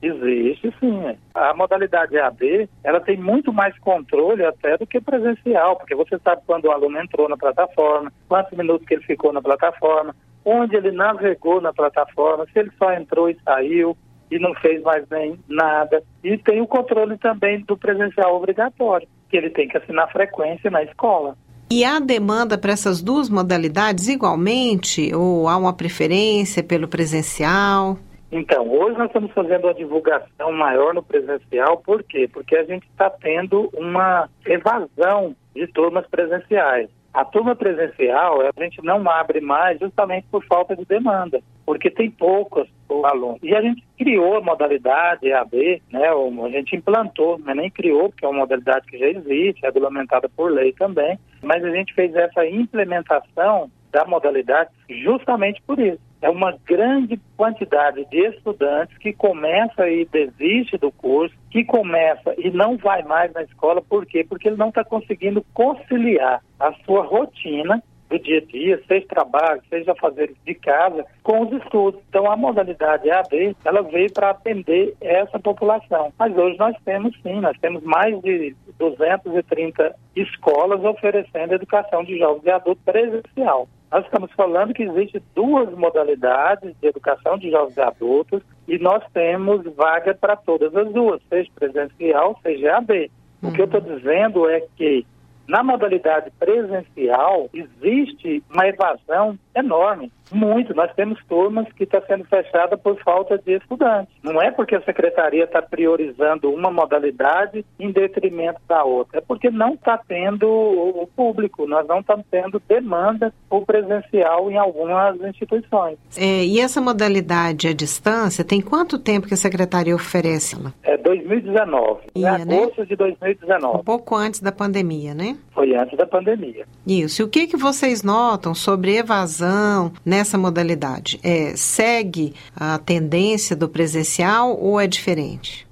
Existe 0.01 0.71
sim. 0.79 1.17
A 1.33 1.53
modalidade 1.55 2.15
EAD, 2.15 2.69
ela 2.83 2.99
tem 2.99 3.17
muito 3.17 3.51
mais 3.51 3.77
controle 3.79 4.45
até 4.45 4.77
do 4.77 4.85
que 4.85 5.01
presencial, 5.01 5.75
porque 5.75 5.95
você 5.95 6.19
sabe 6.19 6.41
quando 6.45 6.65
o 6.65 6.71
aluno 6.71 6.99
entrou 6.99 7.27
na 7.27 7.37
plataforma, 7.37 8.11
quantos 8.27 8.55
minutos 8.55 8.85
que 8.87 8.93
ele 8.93 9.03
ficou 9.03 9.33
na 9.33 9.41
plataforma, 9.41 10.15
onde 10.47 10.77
ele 10.77 10.91
navegou 10.91 11.59
na 11.59 11.73
plataforma, 11.73 12.45
se 12.45 12.57
ele 12.57 12.71
só 12.79 12.93
entrou 12.93 13.29
e 13.29 13.37
saiu 13.43 13.97
e 14.31 14.39
não 14.39 14.53
fez 14.55 14.81
mais 14.81 15.05
nem 15.09 15.37
nada. 15.49 16.01
E 16.23 16.37
tem 16.37 16.61
o 16.61 16.67
controle 16.67 17.17
também 17.17 17.59
do 17.65 17.77
presencial 17.77 18.33
obrigatório, 18.35 19.07
que 19.29 19.35
ele 19.35 19.49
tem 19.49 19.67
que 19.67 19.77
assinar 19.77 20.09
frequência 20.09 20.71
na 20.71 20.83
escola. 20.83 21.35
E 21.69 21.83
há 21.83 21.99
demanda 21.99 22.57
para 22.57 22.71
essas 22.71 23.01
duas 23.01 23.29
modalidades 23.29 24.07
igualmente? 24.07 25.13
Ou 25.13 25.49
há 25.49 25.57
uma 25.57 25.73
preferência 25.73 26.63
pelo 26.63 26.87
presencial? 26.87 27.97
Então, 28.31 28.69
hoje 28.69 28.97
nós 28.97 29.07
estamos 29.07 29.31
fazendo 29.33 29.65
uma 29.65 29.73
divulgação 29.73 30.51
maior 30.53 30.93
no 30.93 31.03
presencial, 31.03 31.77
por 31.77 32.03
quê? 32.03 32.29
Porque 32.31 32.55
a 32.55 32.63
gente 32.63 32.87
está 32.87 33.09
tendo 33.09 33.69
uma 33.73 34.29
evasão 34.45 35.35
de 35.53 35.67
turmas 35.67 36.05
presenciais. 36.07 36.89
A 37.17 37.25
turma 37.25 37.55
presencial, 37.55 38.41
a 38.41 38.63
gente 38.63 38.79
não 38.83 39.09
abre 39.09 39.41
mais 39.41 39.79
justamente 39.79 40.27
por 40.29 40.45
falta 40.45 40.75
de 40.75 40.85
demanda, 40.85 41.41
porque 41.65 41.89
tem 41.89 42.11
poucos 42.11 42.69
alunos. 43.03 43.39
E 43.41 43.55
a 43.55 43.61
gente 43.63 43.83
criou 43.97 44.37
a 44.37 44.41
modalidade 44.41 45.27
EAD, 45.27 45.81
né, 45.91 46.09
a 46.09 46.49
gente 46.49 46.75
implantou, 46.75 47.39
mas 47.43 47.55
nem 47.55 47.71
criou, 47.71 48.09
porque 48.09 48.23
é 48.23 48.27
uma 48.27 48.41
modalidade 48.41 48.85
que 48.85 48.99
já 48.99 49.07
existe, 49.07 49.65
é 49.65 49.69
regulamentada 49.69 50.29
por 50.29 50.51
lei 50.51 50.73
também, 50.73 51.17
mas 51.41 51.63
a 51.63 51.71
gente 51.71 51.91
fez 51.95 52.13
essa 52.13 52.45
implementação 52.45 53.71
da 53.91 54.05
modalidade 54.05 54.69
justamente 54.87 55.59
por 55.65 55.79
isso. 55.79 56.06
É 56.21 56.29
uma 56.29 56.57
grande 56.65 57.19
quantidade 57.35 58.03
de 58.05 58.17
estudantes 58.27 58.97
que 58.97 59.13
começa 59.13 59.87
e 59.87 60.05
desiste 60.05 60.77
do 60.77 60.91
curso, 60.91 61.35
que 61.51 61.63
começa 61.63 62.33
e 62.37 62.49
não 62.49 62.77
vai 62.77 63.03
mais 63.03 63.31
na 63.33 63.43
escola, 63.43 63.81
por 63.81 64.05
quê? 64.05 64.25
Porque 64.27 64.47
ele 64.47 64.57
não 64.57 64.69
está 64.69 64.83
conseguindo 64.83 65.45
conciliar 65.53 66.41
a 66.59 66.73
sua 66.85 67.03
rotina 67.03 67.81
do 68.09 68.19
dia 68.19 68.39
a 68.39 68.45
dia, 68.45 68.81
seja 68.87 69.05
trabalho, 69.07 69.61
seja 69.69 69.93
fazer 69.95 70.33
de 70.45 70.53
casa, 70.55 71.05
com 71.23 71.41
os 71.41 71.51
estudos. 71.61 72.01
Então, 72.09 72.29
a 72.29 72.37
modalidade 72.37 73.09
EAD, 73.09 73.55
ela 73.65 73.81
veio 73.83 74.11
para 74.11 74.29
atender 74.31 74.95
essa 75.01 75.39
população. 75.39 76.11
Mas 76.17 76.35
hoje 76.37 76.57
nós 76.57 76.75
temos 76.85 77.13
sim, 77.21 77.39
nós 77.41 77.57
temos 77.59 77.83
mais 77.83 78.19
de 78.21 78.55
230 78.77 79.95
escolas 80.15 80.83
oferecendo 80.83 81.53
educação 81.53 82.03
de 82.03 82.17
jovens 82.17 82.45
e 82.45 82.49
adultos 82.49 82.83
presencial. 82.83 83.67
Nós 83.91 84.03
estamos 84.03 84.31
falando 84.33 84.73
que 84.73 84.83
existem 84.83 85.21
duas 85.33 85.71
modalidades 85.73 86.75
de 86.81 86.87
educação 86.87 87.37
de 87.37 87.49
jovens 87.49 87.77
e 87.77 87.81
adultos 87.81 88.41
e 88.67 88.77
nós 88.77 89.01
temos 89.13 89.63
vaga 89.75 90.13
para 90.13 90.35
todas 90.35 90.75
as 90.75 90.91
duas, 90.91 91.21
seja 91.29 91.49
presencial, 91.55 92.37
seja 92.43 92.67
EAD. 92.67 93.11
O 93.41 93.51
que 93.51 93.61
eu 93.61 93.65
estou 93.65 93.79
dizendo 93.79 94.49
é 94.49 94.61
que 94.75 95.05
na 95.47 95.63
modalidade 95.63 96.31
presencial, 96.37 97.49
existe 97.53 98.43
uma 98.51 98.67
evasão 98.67 99.37
enorme, 99.55 100.11
muito. 100.31 100.75
Nós 100.75 100.93
temos 100.93 101.19
turmas 101.25 101.71
que 101.73 101.83
estão 101.83 102.01
tá 102.01 102.07
sendo 102.07 102.25
fechadas 102.25 102.79
por 102.79 103.01
falta 103.01 103.37
de 103.37 103.55
estudantes. 103.55 104.13
Não 104.21 104.41
é 104.41 104.51
porque 104.51 104.75
a 104.75 104.81
secretaria 104.81 105.45
está 105.45 105.61
priorizando 105.61 106.49
uma 106.49 106.69
modalidade 106.69 107.65
em 107.79 107.91
detrimento 107.91 108.59
da 108.67 108.83
outra, 108.83 109.19
é 109.19 109.21
porque 109.21 109.49
não 109.49 109.73
está 109.73 109.97
tendo 109.97 110.47
o 110.47 111.07
público, 111.15 111.65
nós 111.65 111.87
não 111.87 111.99
estamos 111.99 112.25
tendo 112.29 112.61
demanda 112.67 113.33
por 113.49 113.65
presencial 113.65 114.51
em 114.51 114.57
algumas 114.57 115.19
instituições. 115.21 115.97
É, 116.17 116.43
e 116.43 116.59
essa 116.59 116.81
modalidade 116.81 117.67
à 117.67 117.73
distância, 117.73 118.43
tem 118.43 118.61
quanto 118.61 118.99
tempo 118.99 119.27
que 119.27 119.33
a 119.33 119.37
secretaria 119.37 119.95
oferece? 119.95 120.57
É 120.83 120.97
2019, 120.97 122.01
Ia, 122.15 122.21
em 122.21 122.41
agosto 122.41 122.81
né? 122.81 122.85
de 122.85 122.95
2019. 122.95 123.77
Um 123.77 123.83
pouco 123.83 124.15
antes 124.15 124.39
da 124.39 124.51
pandemia, 124.51 125.13
né? 125.13 125.36
Foi 125.53 125.75
antes 125.75 125.97
da 125.97 126.05
pandemia. 126.05 126.65
Isso. 126.85 127.21
E 127.21 127.25
o 127.25 127.29
que, 127.29 127.47
que 127.47 127.57
vocês 127.57 128.03
notam 128.03 128.53
sobre 128.53 128.97
evasão 128.97 129.91
nessa 130.05 130.37
modalidade? 130.37 131.19
É, 131.23 131.55
segue 131.55 132.33
a 132.55 132.77
tendência 132.77 133.55
do 133.55 133.67
presencial 133.67 134.57
ou 134.59 134.79
é 134.79 134.87
diferente? 134.87 135.67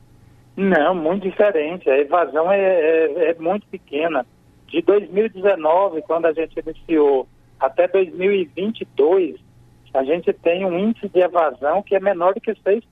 Não, 0.58 0.95
muito 0.95 1.30
diferente. 1.30 1.89
A 1.89 1.97
evasão 1.97 2.51
é, 2.51 2.60
é, 2.60 3.32
é 3.32 3.36
muito 3.36 3.67
pequena. 3.67 4.25
De 4.67 4.82
2019, 4.82 6.01
quando 6.01 6.25
a 6.25 6.34
gente 6.34 6.60
iniciou, 6.60 7.28
até 7.60 7.88
2022, 7.88 9.36
a 9.93 10.04
gente 10.04 10.32
tem 10.34 10.65
um 10.65 10.78
índice 10.78 11.08
de 11.10 11.19
evasão 11.19 11.82
que 11.82 11.95
é 11.95 11.99
menor 11.99 12.34
do 12.34 12.41
que 12.41 12.51
6%. 12.51 12.84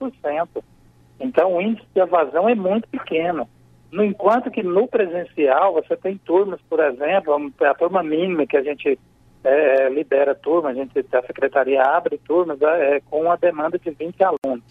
Então, 1.20 1.56
o 1.56 1.62
índice 1.62 1.88
de 1.94 2.02
evasão 2.02 2.48
é 2.48 2.56
muito 2.56 2.88
pequeno. 2.88 3.48
No 3.94 4.04
enquanto 4.04 4.50
que 4.50 4.64
no 4.64 4.88
presencial 4.88 5.74
você 5.74 5.96
tem 5.96 6.18
turmas, 6.18 6.60
por 6.68 6.80
exemplo, 6.80 7.54
a 7.62 7.76
turma 7.76 8.02
mínima 8.02 8.48
que 8.48 8.58
a 8.58 8.64
gente 8.64 8.98
é, 9.44 10.36
turma, 10.42 10.70
a 10.70 10.74
gente 10.74 10.98
a 11.12 11.22
secretaria 11.22 11.84
abre 11.84 12.18
turmas 12.18 12.60
é, 12.60 13.02
com 13.02 13.32
a 13.32 13.36
demanda 13.36 13.78
de 13.78 13.92
20 13.92 14.16
alunos. 14.24 14.66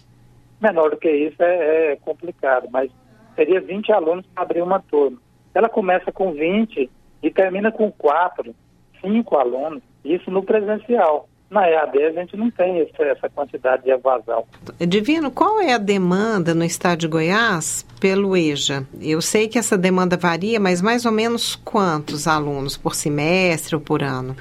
Menor 0.59 0.89
do 0.89 0.97
que 0.97 1.09
isso 1.09 1.41
é, 1.41 1.93
é 1.93 1.95
complicado, 1.95 2.67
mas 2.69 2.91
seria 3.33 3.61
20 3.61 3.93
alunos 3.93 4.25
para 4.27 4.43
abrir 4.43 4.61
uma 4.61 4.81
turma. 4.81 5.17
Ela 5.55 5.69
começa 5.69 6.11
com 6.11 6.33
20 6.33 6.91
e 7.21 7.31
termina 7.31 7.71
com 7.71 7.89
4, 7.93 8.53
5 8.99 9.37
alunos, 9.37 9.81
isso 10.03 10.29
no 10.29 10.43
presencial. 10.43 11.29
Na 11.53 11.69
EAD 11.69 12.03
a 12.03 12.11
gente 12.13 12.35
não 12.35 12.49
tem 12.49 12.79
esse, 12.79 12.99
essa 13.03 13.29
quantidade 13.29 13.83
de 13.83 13.91
evasão. 13.91 14.43
Divino, 14.79 15.29
qual 15.29 15.61
é 15.61 15.73
a 15.73 15.77
demanda 15.77 16.55
no 16.55 16.63
estado 16.63 16.97
de 17.01 17.07
Goiás 17.07 17.85
pelo 18.01 18.35
EJA? 18.35 18.87
Eu 18.99 19.21
sei 19.21 19.47
que 19.47 19.59
essa 19.59 19.77
demanda 19.77 20.17
varia, 20.17 20.59
mas 20.59 20.81
mais 20.81 21.05
ou 21.05 21.11
menos 21.11 21.55
quantos 21.55 22.27
alunos 22.27 22.75
por 22.75 22.95
semestre 22.95 23.75
ou 23.75 23.81
por 23.81 24.01
ano? 24.01 24.35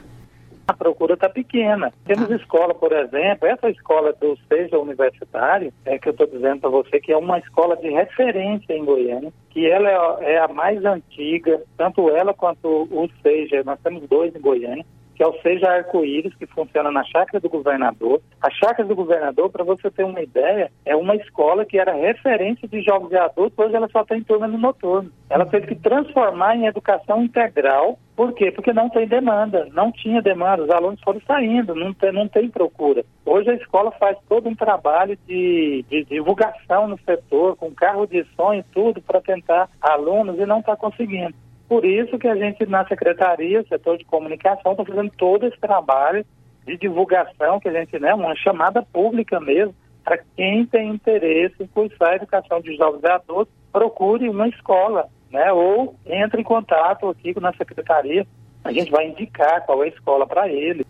A 0.66 0.72
procura 0.72 1.12
está 1.12 1.28
pequena. 1.28 1.92
Temos 2.06 2.30
ah. 2.30 2.36
escola, 2.36 2.74
por 2.74 2.92
exemplo, 2.92 3.46
essa 3.46 3.68
escola 3.68 4.14
do 4.14 4.38
Seja 4.48 4.78
Universitário, 4.78 5.70
é 5.84 5.98
que 5.98 6.08
eu 6.08 6.12
estou 6.12 6.26
dizendo 6.26 6.62
para 6.62 6.70
você 6.70 6.98
que 6.98 7.12
é 7.12 7.16
uma 7.16 7.38
escola 7.38 7.76
de 7.76 7.90
referência 7.90 8.72
em 8.72 8.86
Goiânia, 8.86 9.30
que 9.50 9.66
ela 9.66 10.18
é, 10.22 10.32
é 10.32 10.38
a 10.38 10.48
mais 10.48 10.82
antiga, 10.82 11.60
tanto 11.76 12.08
ela 12.08 12.32
quanto 12.32 12.88
o 12.90 13.06
Seja, 13.22 13.62
nós 13.64 13.78
temos 13.80 14.08
dois 14.08 14.34
em 14.34 14.40
Goiânia 14.40 14.86
que 15.22 15.24
é 15.24 15.28
o 15.28 15.40
Seja 15.40 15.70
Arco-Íris, 15.70 16.34
que 16.34 16.46
funciona 16.46 16.90
na 16.90 17.04
Chácara 17.04 17.38
do 17.38 17.48
Governador. 17.48 18.20
A 18.42 18.50
Chácara 18.50 18.88
do 18.88 18.96
Governador, 18.96 19.50
para 19.50 19.62
você 19.62 19.88
ter 19.88 20.04
uma 20.04 20.20
ideia, 20.20 20.68
é 20.84 20.96
uma 20.96 21.14
escola 21.14 21.64
que 21.64 21.78
era 21.78 21.94
referência 21.94 22.66
de 22.66 22.82
jovens 22.82 23.12
e 23.12 23.16
adultos, 23.16 23.56
hoje 23.56 23.76
ela 23.76 23.88
só 23.92 24.04
tem 24.04 24.20
turma 24.24 24.48
no 24.48 24.58
noturno. 24.58 25.12
Ela 25.30 25.46
teve 25.46 25.68
que 25.68 25.76
transformar 25.76 26.56
em 26.56 26.66
educação 26.66 27.22
integral 27.22 27.98
por 28.14 28.34
quê? 28.34 28.52
Porque 28.52 28.72
não 28.72 28.90
tem 28.90 29.06
demanda, 29.08 29.66
não 29.72 29.90
tinha 29.90 30.20
demanda, 30.20 30.62
os 30.62 30.70
alunos 30.70 31.00
foram 31.00 31.20
saindo, 31.26 31.74
não 31.74 31.94
tem, 31.94 32.12
não 32.12 32.28
tem 32.28 32.48
procura. 32.48 33.04
Hoje 33.24 33.50
a 33.50 33.54
escola 33.54 33.90
faz 33.92 34.18
todo 34.28 34.48
um 34.48 34.54
trabalho 34.54 35.16
de, 35.26 35.84
de 35.88 36.04
divulgação 36.04 36.88
no 36.88 36.98
setor, 37.06 37.56
com 37.56 37.72
carro 37.72 38.06
de 38.06 38.24
som 38.36 38.52
e 38.52 38.62
tudo, 38.64 39.00
para 39.00 39.20
tentar 39.22 39.68
alunos 39.80 40.38
e 40.38 40.44
não 40.44 40.60
está 40.60 40.76
conseguindo. 40.76 41.34
Por 41.72 41.86
isso 41.86 42.18
que 42.18 42.28
a 42.28 42.36
gente, 42.36 42.66
na 42.66 42.86
secretaria, 42.86 43.64
setor 43.66 43.96
de 43.96 44.04
comunicação, 44.04 44.72
está 44.72 44.84
fazendo 44.84 45.10
todo 45.16 45.46
esse 45.46 45.58
trabalho 45.58 46.22
de 46.66 46.76
divulgação, 46.76 47.58
que 47.58 47.66
a 47.66 47.72
gente, 47.72 47.98
né, 47.98 48.12
uma 48.12 48.36
chamada 48.36 48.82
pública 48.82 49.40
mesmo, 49.40 49.74
para 50.04 50.18
quem 50.36 50.66
tem 50.66 50.90
interesse 50.90 51.54
em 51.62 51.66
cursar 51.66 52.10
a 52.10 52.16
educação 52.16 52.60
de 52.60 52.76
jovens 52.76 53.02
e 53.02 53.06
adultos, 53.06 53.54
procure 53.72 54.28
uma 54.28 54.48
escola, 54.48 55.08
né? 55.30 55.50
Ou 55.50 55.96
entre 56.04 56.42
em 56.42 56.44
contato 56.44 57.08
aqui 57.08 57.32
na 57.40 57.54
secretaria, 57.54 58.26
a 58.62 58.70
gente 58.70 58.90
vai 58.90 59.08
indicar 59.08 59.64
qual 59.64 59.82
é 59.82 59.86
a 59.86 59.88
escola 59.88 60.26
para 60.26 60.50
ele. 60.50 60.86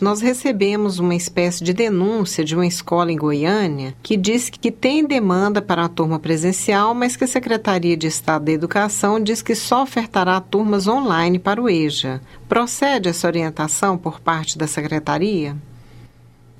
Nós 0.00 0.22
recebemos 0.22 0.98
uma 0.98 1.14
espécie 1.14 1.62
de 1.62 1.74
denúncia 1.74 2.42
de 2.42 2.54
uma 2.54 2.66
escola 2.66 3.12
em 3.12 3.18
Goiânia 3.18 3.92
que 4.02 4.16
diz 4.16 4.48
que 4.48 4.72
tem 4.72 5.06
demanda 5.06 5.60
para 5.60 5.84
a 5.84 5.88
turma 5.90 6.18
presencial, 6.18 6.94
mas 6.94 7.18
que 7.18 7.24
a 7.24 7.26
Secretaria 7.26 7.98
de 7.98 8.06
Estado 8.06 8.46
da 8.46 8.52
Educação 8.52 9.22
diz 9.22 9.42
que 9.42 9.54
só 9.54 9.82
ofertará 9.82 10.40
turmas 10.40 10.88
online 10.88 11.38
para 11.38 11.60
o 11.60 11.68
EJA. 11.68 12.18
Procede 12.48 13.10
essa 13.10 13.26
orientação 13.26 13.98
por 13.98 14.20
parte 14.20 14.56
da 14.56 14.66
Secretaria? 14.66 15.54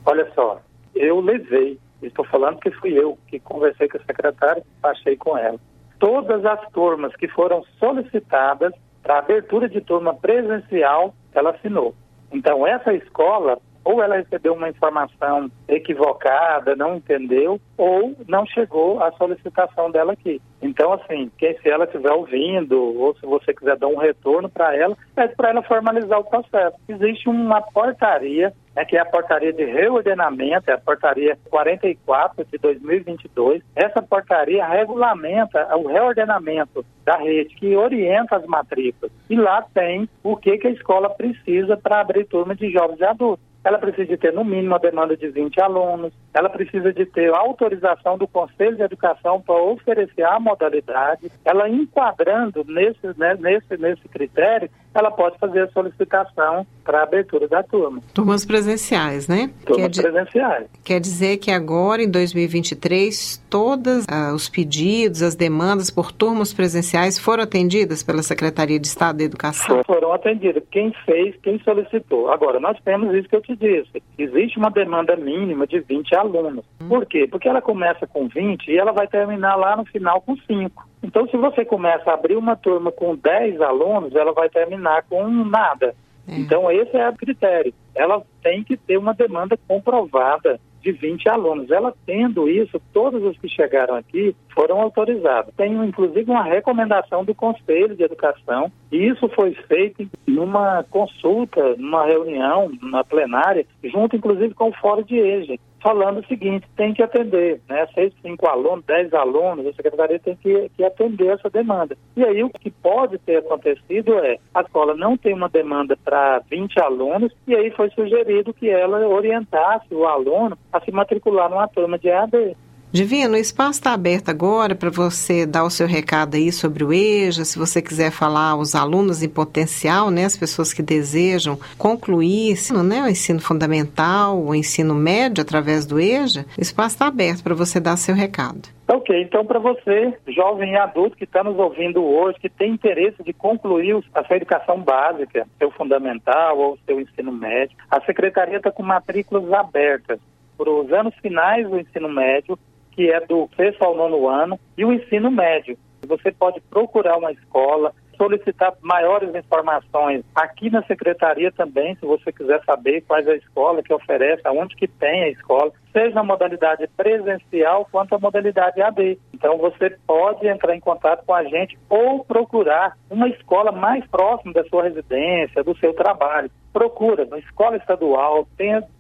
Olha 0.04 0.30
só, 0.34 0.60
eu 0.94 1.18
levei, 1.20 1.78
estou 2.02 2.26
falando 2.26 2.60
que 2.60 2.70
fui 2.72 2.92
eu 2.92 3.16
que 3.26 3.40
conversei 3.40 3.88
com 3.88 3.96
a 3.96 4.04
secretária 4.04 4.62
passei 4.82 5.16
com 5.16 5.38
ela. 5.38 5.58
Todas 5.98 6.44
as 6.44 6.60
turmas 6.72 7.16
que 7.16 7.28
foram 7.28 7.64
solicitadas 7.78 8.74
para 9.02 9.18
abertura 9.18 9.66
de 9.66 9.80
turma 9.80 10.12
presencial, 10.14 11.14
ela 11.32 11.52
assinou. 11.52 11.94
Então, 12.32 12.66
essa 12.66 12.92
escola, 12.94 13.58
ou 13.90 14.02
ela 14.02 14.16
recebeu 14.16 14.54
uma 14.54 14.68
informação 14.68 15.50
equivocada, 15.68 16.76
não 16.76 16.96
entendeu, 16.96 17.60
ou 17.76 18.14
não 18.28 18.46
chegou 18.46 19.02
a 19.02 19.10
solicitação 19.12 19.90
dela 19.90 20.12
aqui. 20.12 20.40
Então, 20.62 20.92
assim, 20.92 21.30
quem 21.38 21.56
se 21.58 21.68
ela 21.68 21.84
estiver 21.84 22.12
ouvindo, 22.12 22.78
ou 22.78 23.14
se 23.16 23.26
você 23.26 23.52
quiser 23.52 23.76
dar 23.76 23.88
um 23.88 23.96
retorno 23.96 24.48
para 24.48 24.76
ela, 24.76 24.96
pede 25.14 25.34
para 25.34 25.50
ela 25.50 25.62
formalizar 25.62 26.18
o 26.20 26.24
processo. 26.24 26.76
Existe 26.88 27.28
uma 27.28 27.60
portaria 27.62 28.52
né, 28.74 28.84
que 28.84 28.96
é 28.96 29.00
a 29.00 29.04
portaria 29.04 29.52
de 29.52 29.64
reordenamento, 29.64 30.70
é 30.70 30.74
a 30.74 30.78
portaria 30.78 31.38
44 31.50 32.44
de 32.44 32.58
2022. 32.58 33.62
Essa 33.74 34.02
portaria 34.02 34.66
regulamenta 34.66 35.76
o 35.76 35.88
reordenamento 35.88 36.84
da 37.04 37.16
rede, 37.16 37.54
que 37.56 37.74
orienta 37.76 38.36
as 38.36 38.46
matrículas. 38.46 39.12
E 39.28 39.36
lá 39.36 39.62
tem 39.74 40.08
o 40.22 40.36
que, 40.36 40.58
que 40.58 40.68
a 40.68 40.72
escola 40.72 41.10
precisa 41.10 41.76
para 41.76 42.00
abrir 42.00 42.26
turma 42.26 42.54
de 42.54 42.70
jovens 42.70 43.00
e 43.00 43.04
adultos 43.04 43.49
ela 43.62 43.78
precisa 43.78 44.06
de 44.06 44.16
ter 44.16 44.32
no 44.32 44.44
mínimo 44.44 44.74
a 44.74 44.78
demanda 44.78 45.16
de 45.16 45.28
20 45.28 45.60
alunos, 45.60 46.12
ela 46.32 46.48
precisa 46.48 46.92
de 46.92 47.04
ter 47.04 47.32
autorização 47.34 48.16
do 48.16 48.26
Conselho 48.26 48.76
de 48.76 48.82
Educação 48.82 49.40
para 49.40 49.62
oferecer 49.62 50.22
a 50.22 50.40
modalidade, 50.40 51.30
ela 51.44 51.68
enquadrando 51.68 52.64
nesse, 52.66 53.06
né, 53.18 53.36
nesse, 53.38 53.76
nesse 53.76 54.08
critério, 54.08 54.70
ela 54.94 55.10
pode 55.10 55.38
fazer 55.38 55.62
a 55.62 55.68
solicitação 55.68 56.66
para 56.84 57.00
a 57.00 57.02
abertura 57.04 57.46
da 57.46 57.62
turma. 57.62 58.00
Turmas 58.12 58.44
presenciais, 58.44 59.28
né? 59.28 59.50
Turmas 59.64 59.96
quer 59.96 60.02
presenciais. 60.02 60.66
Quer 60.84 61.00
dizer 61.00 61.36
que 61.36 61.50
agora, 61.50 62.02
em 62.02 62.10
2023, 62.10 63.44
todos 63.48 64.06
ah, 64.08 64.32
os 64.34 64.48
pedidos, 64.48 65.22
as 65.22 65.34
demandas 65.34 65.90
por 65.90 66.10
turmas 66.10 66.52
presenciais 66.52 67.18
foram 67.18 67.44
atendidas 67.44 68.02
pela 68.02 68.22
Secretaria 68.22 68.78
de 68.78 68.86
Estado 68.86 69.18
da 69.18 69.24
Educação? 69.24 69.82
Foram 69.86 70.12
atendidas. 70.12 70.62
Quem 70.70 70.92
fez, 71.04 71.36
quem 71.42 71.60
solicitou. 71.60 72.30
Agora, 72.30 72.58
nós 72.58 72.76
temos 72.84 73.14
isso 73.14 73.28
que 73.28 73.36
eu 73.36 73.42
te 73.42 73.54
disse. 73.54 74.02
Existe 74.18 74.58
uma 74.58 74.70
demanda 74.70 75.14
mínima 75.16 75.66
de 75.66 75.80
20 75.80 76.14
alunos. 76.16 76.64
Hum. 76.80 76.88
Por 76.88 77.06
quê? 77.06 77.28
Porque 77.30 77.48
ela 77.48 77.62
começa 77.62 78.06
com 78.06 78.26
20 78.26 78.68
e 78.68 78.76
ela 78.76 78.92
vai 78.92 79.06
terminar 79.06 79.54
lá 79.56 79.76
no 79.76 79.84
final 79.84 80.20
com 80.20 80.36
5. 80.36 80.89
Então, 81.02 81.26
se 81.28 81.36
você 81.36 81.64
começa 81.64 82.10
a 82.10 82.14
abrir 82.14 82.36
uma 82.36 82.56
turma 82.56 82.92
com 82.92 83.16
10 83.16 83.60
alunos, 83.60 84.14
ela 84.14 84.32
vai 84.32 84.48
terminar 84.48 85.04
com 85.08 85.28
nada. 85.28 85.94
É. 86.28 86.36
Então, 86.38 86.70
esse 86.70 86.96
é 86.96 87.08
o 87.08 87.16
critério. 87.16 87.72
Ela 87.94 88.22
tem 88.42 88.62
que 88.62 88.76
ter 88.76 88.98
uma 88.98 89.14
demanda 89.14 89.58
comprovada 89.66 90.60
de 90.82 90.92
20 90.92 91.28
alunos. 91.28 91.70
Ela 91.70 91.94
tendo 92.06 92.48
isso, 92.48 92.80
todos 92.92 93.22
os 93.22 93.36
que 93.38 93.48
chegaram 93.48 93.94
aqui 93.94 94.34
foram 94.54 94.80
autorizados. 94.80 95.54
Tem 95.54 95.72
inclusive 95.72 96.30
uma 96.30 96.42
recomendação 96.42 97.24
do 97.24 97.34
Conselho 97.34 97.94
de 97.94 98.02
Educação, 98.02 98.72
e 98.90 99.08
isso 99.08 99.28
foi 99.28 99.52
feito 99.68 100.08
numa 100.26 100.82
consulta, 100.84 101.76
numa 101.76 102.06
reunião, 102.06 102.70
na 102.82 103.04
plenária, 103.04 103.66
junto 103.84 104.16
inclusive 104.16 104.54
com 104.54 104.68
o 104.70 104.74
Fórum 104.74 105.02
de 105.02 105.18
EJA 105.18 105.58
falando 105.82 106.20
o 106.20 106.26
seguinte, 106.26 106.66
tem 106.76 106.92
que 106.92 107.02
atender, 107.02 107.60
né? 107.68 107.86
Seis, 107.94 108.12
cinco 108.22 108.48
alunos, 108.48 108.84
dez 108.84 109.12
alunos, 109.12 109.66
a 109.66 109.72
secretaria 109.72 110.18
tem 110.18 110.36
que, 110.36 110.70
que, 110.76 110.84
atender 110.84 111.28
essa 111.28 111.50
demanda. 111.50 111.96
E 112.16 112.24
aí 112.24 112.42
o 112.42 112.50
que 112.50 112.70
pode 112.70 113.18
ter 113.18 113.38
acontecido 113.38 114.14
é, 114.18 114.36
a 114.54 114.60
escola 114.60 114.94
não 114.94 115.16
tem 115.16 115.34
uma 115.34 115.48
demanda 115.48 115.96
para 116.04 116.40
20 116.50 116.80
alunos, 116.80 117.32
e 117.46 117.54
aí 117.54 117.70
foi 117.70 117.90
sugerido 117.90 118.54
que 118.54 118.68
ela 118.68 119.06
orientasse 119.08 119.92
o 119.94 120.06
aluno 120.06 120.56
a 120.72 120.80
se 120.80 120.90
matricular 120.90 121.48
numa 121.48 121.68
turma 121.68 121.98
de 121.98 122.08
EAD. 122.08 122.56
Divino, 122.92 123.34
o 123.34 123.36
espaço 123.36 123.78
está 123.78 123.92
aberto 123.92 124.30
agora 124.30 124.74
para 124.74 124.90
você 124.90 125.46
dar 125.46 125.62
o 125.62 125.70
seu 125.70 125.86
recado 125.86 126.34
aí 126.34 126.50
sobre 126.50 126.82
o 126.82 126.92
EJA, 126.92 127.44
se 127.44 127.56
você 127.56 127.80
quiser 127.80 128.10
falar 128.10 128.50
aos 128.50 128.74
alunos 128.74 129.22
em 129.22 129.28
potencial, 129.28 130.10
né, 130.10 130.24
as 130.24 130.36
pessoas 130.36 130.72
que 130.72 130.82
desejam 130.82 131.56
concluir 131.78 132.56
né, 132.84 133.02
o 133.04 133.08
ensino 133.08 133.40
fundamental, 133.40 134.42
o 134.42 134.52
ensino 134.56 134.92
médio 134.92 135.40
através 135.40 135.86
do 135.86 136.00
EJA, 136.00 136.44
o 136.58 136.60
espaço 136.60 136.96
está 136.96 137.06
aberto 137.06 137.44
para 137.44 137.54
você 137.54 137.78
dar 137.78 137.96
seu 137.96 138.12
recado. 138.12 138.68
Ok, 138.88 139.22
então 139.22 139.46
para 139.46 139.60
você, 139.60 140.12
jovem 140.26 140.72
e 140.72 140.76
adulto 140.76 141.16
que 141.16 141.22
está 141.22 141.44
nos 141.44 141.56
ouvindo 141.60 142.02
hoje, 142.02 142.40
que 142.40 142.48
tem 142.48 142.72
interesse 142.72 143.22
de 143.22 143.32
concluir 143.32 144.02
a 144.12 144.24
sua 144.24 144.34
educação 144.34 144.80
básica, 144.80 145.46
seu 145.60 145.70
fundamental 145.70 146.58
ou 146.58 146.76
seu 146.84 147.00
ensino 147.00 147.30
médio, 147.30 147.76
a 147.88 148.00
secretaria 148.00 148.56
está 148.56 148.72
com 148.72 148.82
matrículas 148.82 149.52
abertas 149.52 150.18
para 150.58 150.68
os 150.68 150.92
anos 150.92 151.14
finais 151.22 151.70
do 151.70 151.78
ensino 151.78 152.08
médio 152.08 152.58
que 153.00 153.10
é 153.10 153.18
do 153.20 153.48
sexto 153.56 153.82
ao 153.82 153.96
nono 153.96 154.28
ano, 154.28 154.60
e 154.76 154.84
o 154.84 154.92
ensino 154.92 155.30
médio. 155.30 155.78
Você 156.06 156.30
pode 156.30 156.60
procurar 156.60 157.16
uma 157.16 157.32
escola, 157.32 157.94
solicitar 158.14 158.74
maiores 158.82 159.34
informações 159.34 160.22
aqui 160.34 160.68
na 160.68 160.82
secretaria 160.82 161.50
também, 161.50 161.94
se 161.94 162.04
você 162.04 162.30
quiser 162.30 162.62
saber 162.64 163.00
quais 163.08 163.26
a 163.26 163.34
escola 163.34 163.82
que 163.82 163.94
oferece, 163.94 164.42
aonde 164.44 164.76
que 164.76 164.86
tem 164.86 165.22
a 165.22 165.28
escola, 165.30 165.72
seja 165.92 166.14
na 166.14 166.22
modalidade 166.22 166.88
presencial 166.96 167.86
quanto 167.90 168.14
a 168.14 168.18
modalidade 168.18 168.80
AD. 168.80 169.18
Então 169.34 169.58
você 169.58 169.96
pode 170.06 170.46
entrar 170.46 170.74
em 170.74 170.80
contato 170.80 171.24
com 171.24 171.34
a 171.34 171.44
gente 171.44 171.78
ou 171.88 172.24
procurar 172.24 172.96
uma 173.08 173.28
escola 173.28 173.72
mais 173.72 174.06
próxima 174.06 174.52
da 174.52 174.64
sua 174.64 174.84
residência, 174.84 175.64
do 175.64 175.76
seu 175.78 175.92
trabalho. 175.94 176.50
Procura 176.72 177.24
na 177.24 177.38
escola 177.38 177.76
estadual, 177.76 178.46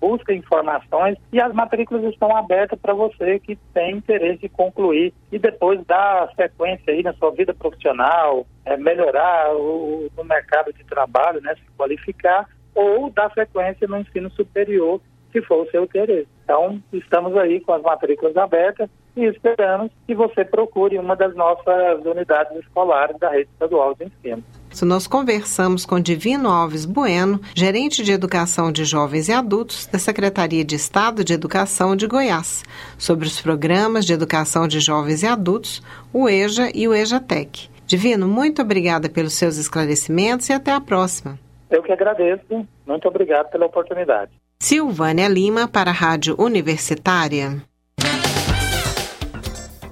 busca 0.00 0.34
informações 0.34 1.16
e 1.32 1.40
as 1.40 1.52
matrículas 1.52 2.02
estão 2.04 2.36
abertas 2.36 2.78
para 2.80 2.94
você 2.94 3.38
que 3.38 3.56
tem 3.72 3.96
interesse 3.96 4.40
de 4.40 4.48
concluir 4.48 5.14
e 5.30 5.38
depois 5.38 5.84
dar 5.86 6.32
sequência 6.34 6.92
aí 6.92 7.02
na 7.02 7.12
sua 7.14 7.30
vida 7.30 7.54
profissional, 7.54 8.44
é, 8.64 8.76
melhorar 8.76 9.54
o, 9.54 10.10
mercado 10.24 10.72
de 10.72 10.84
trabalho, 10.84 11.40
né, 11.40 11.54
se 11.54 11.70
qualificar 11.76 12.46
ou 12.74 13.10
dar 13.10 13.32
sequência 13.32 13.86
no 13.86 13.98
ensino 13.98 14.30
superior 14.30 15.00
se 15.32 15.42
for 15.42 15.66
o 15.66 15.70
seu 15.70 15.84
interesse. 15.84 16.28
Então, 16.44 16.82
estamos 16.92 17.36
aí 17.36 17.60
com 17.60 17.72
as 17.72 17.82
matrículas 17.82 18.36
abertas 18.36 18.88
e 19.16 19.24
esperamos 19.24 19.90
que 20.06 20.14
você 20.14 20.44
procure 20.44 20.98
uma 20.98 21.14
das 21.14 21.34
nossas 21.34 22.04
unidades 22.04 22.56
escolares 22.58 23.18
da 23.18 23.30
rede 23.30 23.48
estadual 23.52 23.94
de 23.94 24.04
ensino. 24.04 24.42
Nós 24.82 25.06
conversamos 25.06 25.84
com 25.84 26.00
Divino 26.00 26.48
Alves 26.48 26.84
Bueno, 26.84 27.40
gerente 27.54 28.02
de 28.02 28.12
educação 28.12 28.72
de 28.72 28.84
jovens 28.84 29.28
e 29.28 29.32
adultos 29.32 29.86
da 29.86 29.98
Secretaria 29.98 30.64
de 30.64 30.76
Estado 30.76 31.24
de 31.24 31.32
Educação 31.32 31.94
de 31.94 32.06
Goiás, 32.06 32.64
sobre 32.96 33.26
os 33.26 33.40
programas 33.40 34.06
de 34.06 34.12
educação 34.12 34.66
de 34.66 34.80
jovens 34.80 35.22
e 35.22 35.26
adultos, 35.26 35.82
o 36.12 36.28
EJA 36.28 36.70
e 36.74 36.88
o 36.88 36.94
EJATEC. 36.94 37.68
Divino, 37.86 38.28
muito 38.28 38.62
obrigada 38.62 39.08
pelos 39.08 39.34
seus 39.34 39.56
esclarecimentos 39.56 40.48
e 40.48 40.52
até 40.52 40.72
a 40.72 40.80
próxima. 40.80 41.38
Eu 41.68 41.82
que 41.82 41.92
agradeço. 41.92 42.66
Muito 42.86 43.06
obrigado 43.06 43.50
pela 43.50 43.66
oportunidade. 43.66 44.30
Silvânia 44.62 45.26
Lima 45.26 45.66
para 45.66 45.90
a 45.90 45.94
Rádio 45.94 46.36
Universitária. 46.38 47.62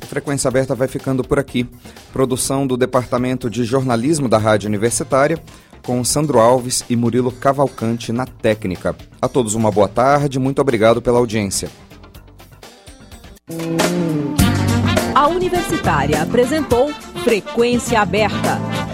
Frequência 0.03 0.49
Aberta 0.49 0.75
vai 0.75 0.87
ficando 0.87 1.25
por 1.25 1.39
aqui. 1.39 1.67
Produção 2.13 2.67
do 2.67 2.77
Departamento 2.77 3.49
de 3.49 3.65
Jornalismo 3.65 4.29
da 4.29 4.37
Rádio 4.37 4.69
Universitária, 4.69 5.43
com 5.83 6.05
Sandro 6.05 6.39
Alves 6.39 6.85
e 6.89 6.95
Murilo 6.95 7.33
Cavalcante 7.33 8.13
na 8.13 8.27
técnica. 8.27 8.95
A 9.23 9.27
todos 9.27 9.55
uma 9.55 9.71
boa 9.71 9.89
tarde, 9.89 10.39
muito 10.39 10.61
obrigado 10.61 11.01
pela 11.01 11.19
audiência. 11.19 11.71
A 15.15 15.29
Universitária 15.29 16.23
apresentou 16.23 16.93
Frequência 17.25 18.03
Aberta. 18.03 18.68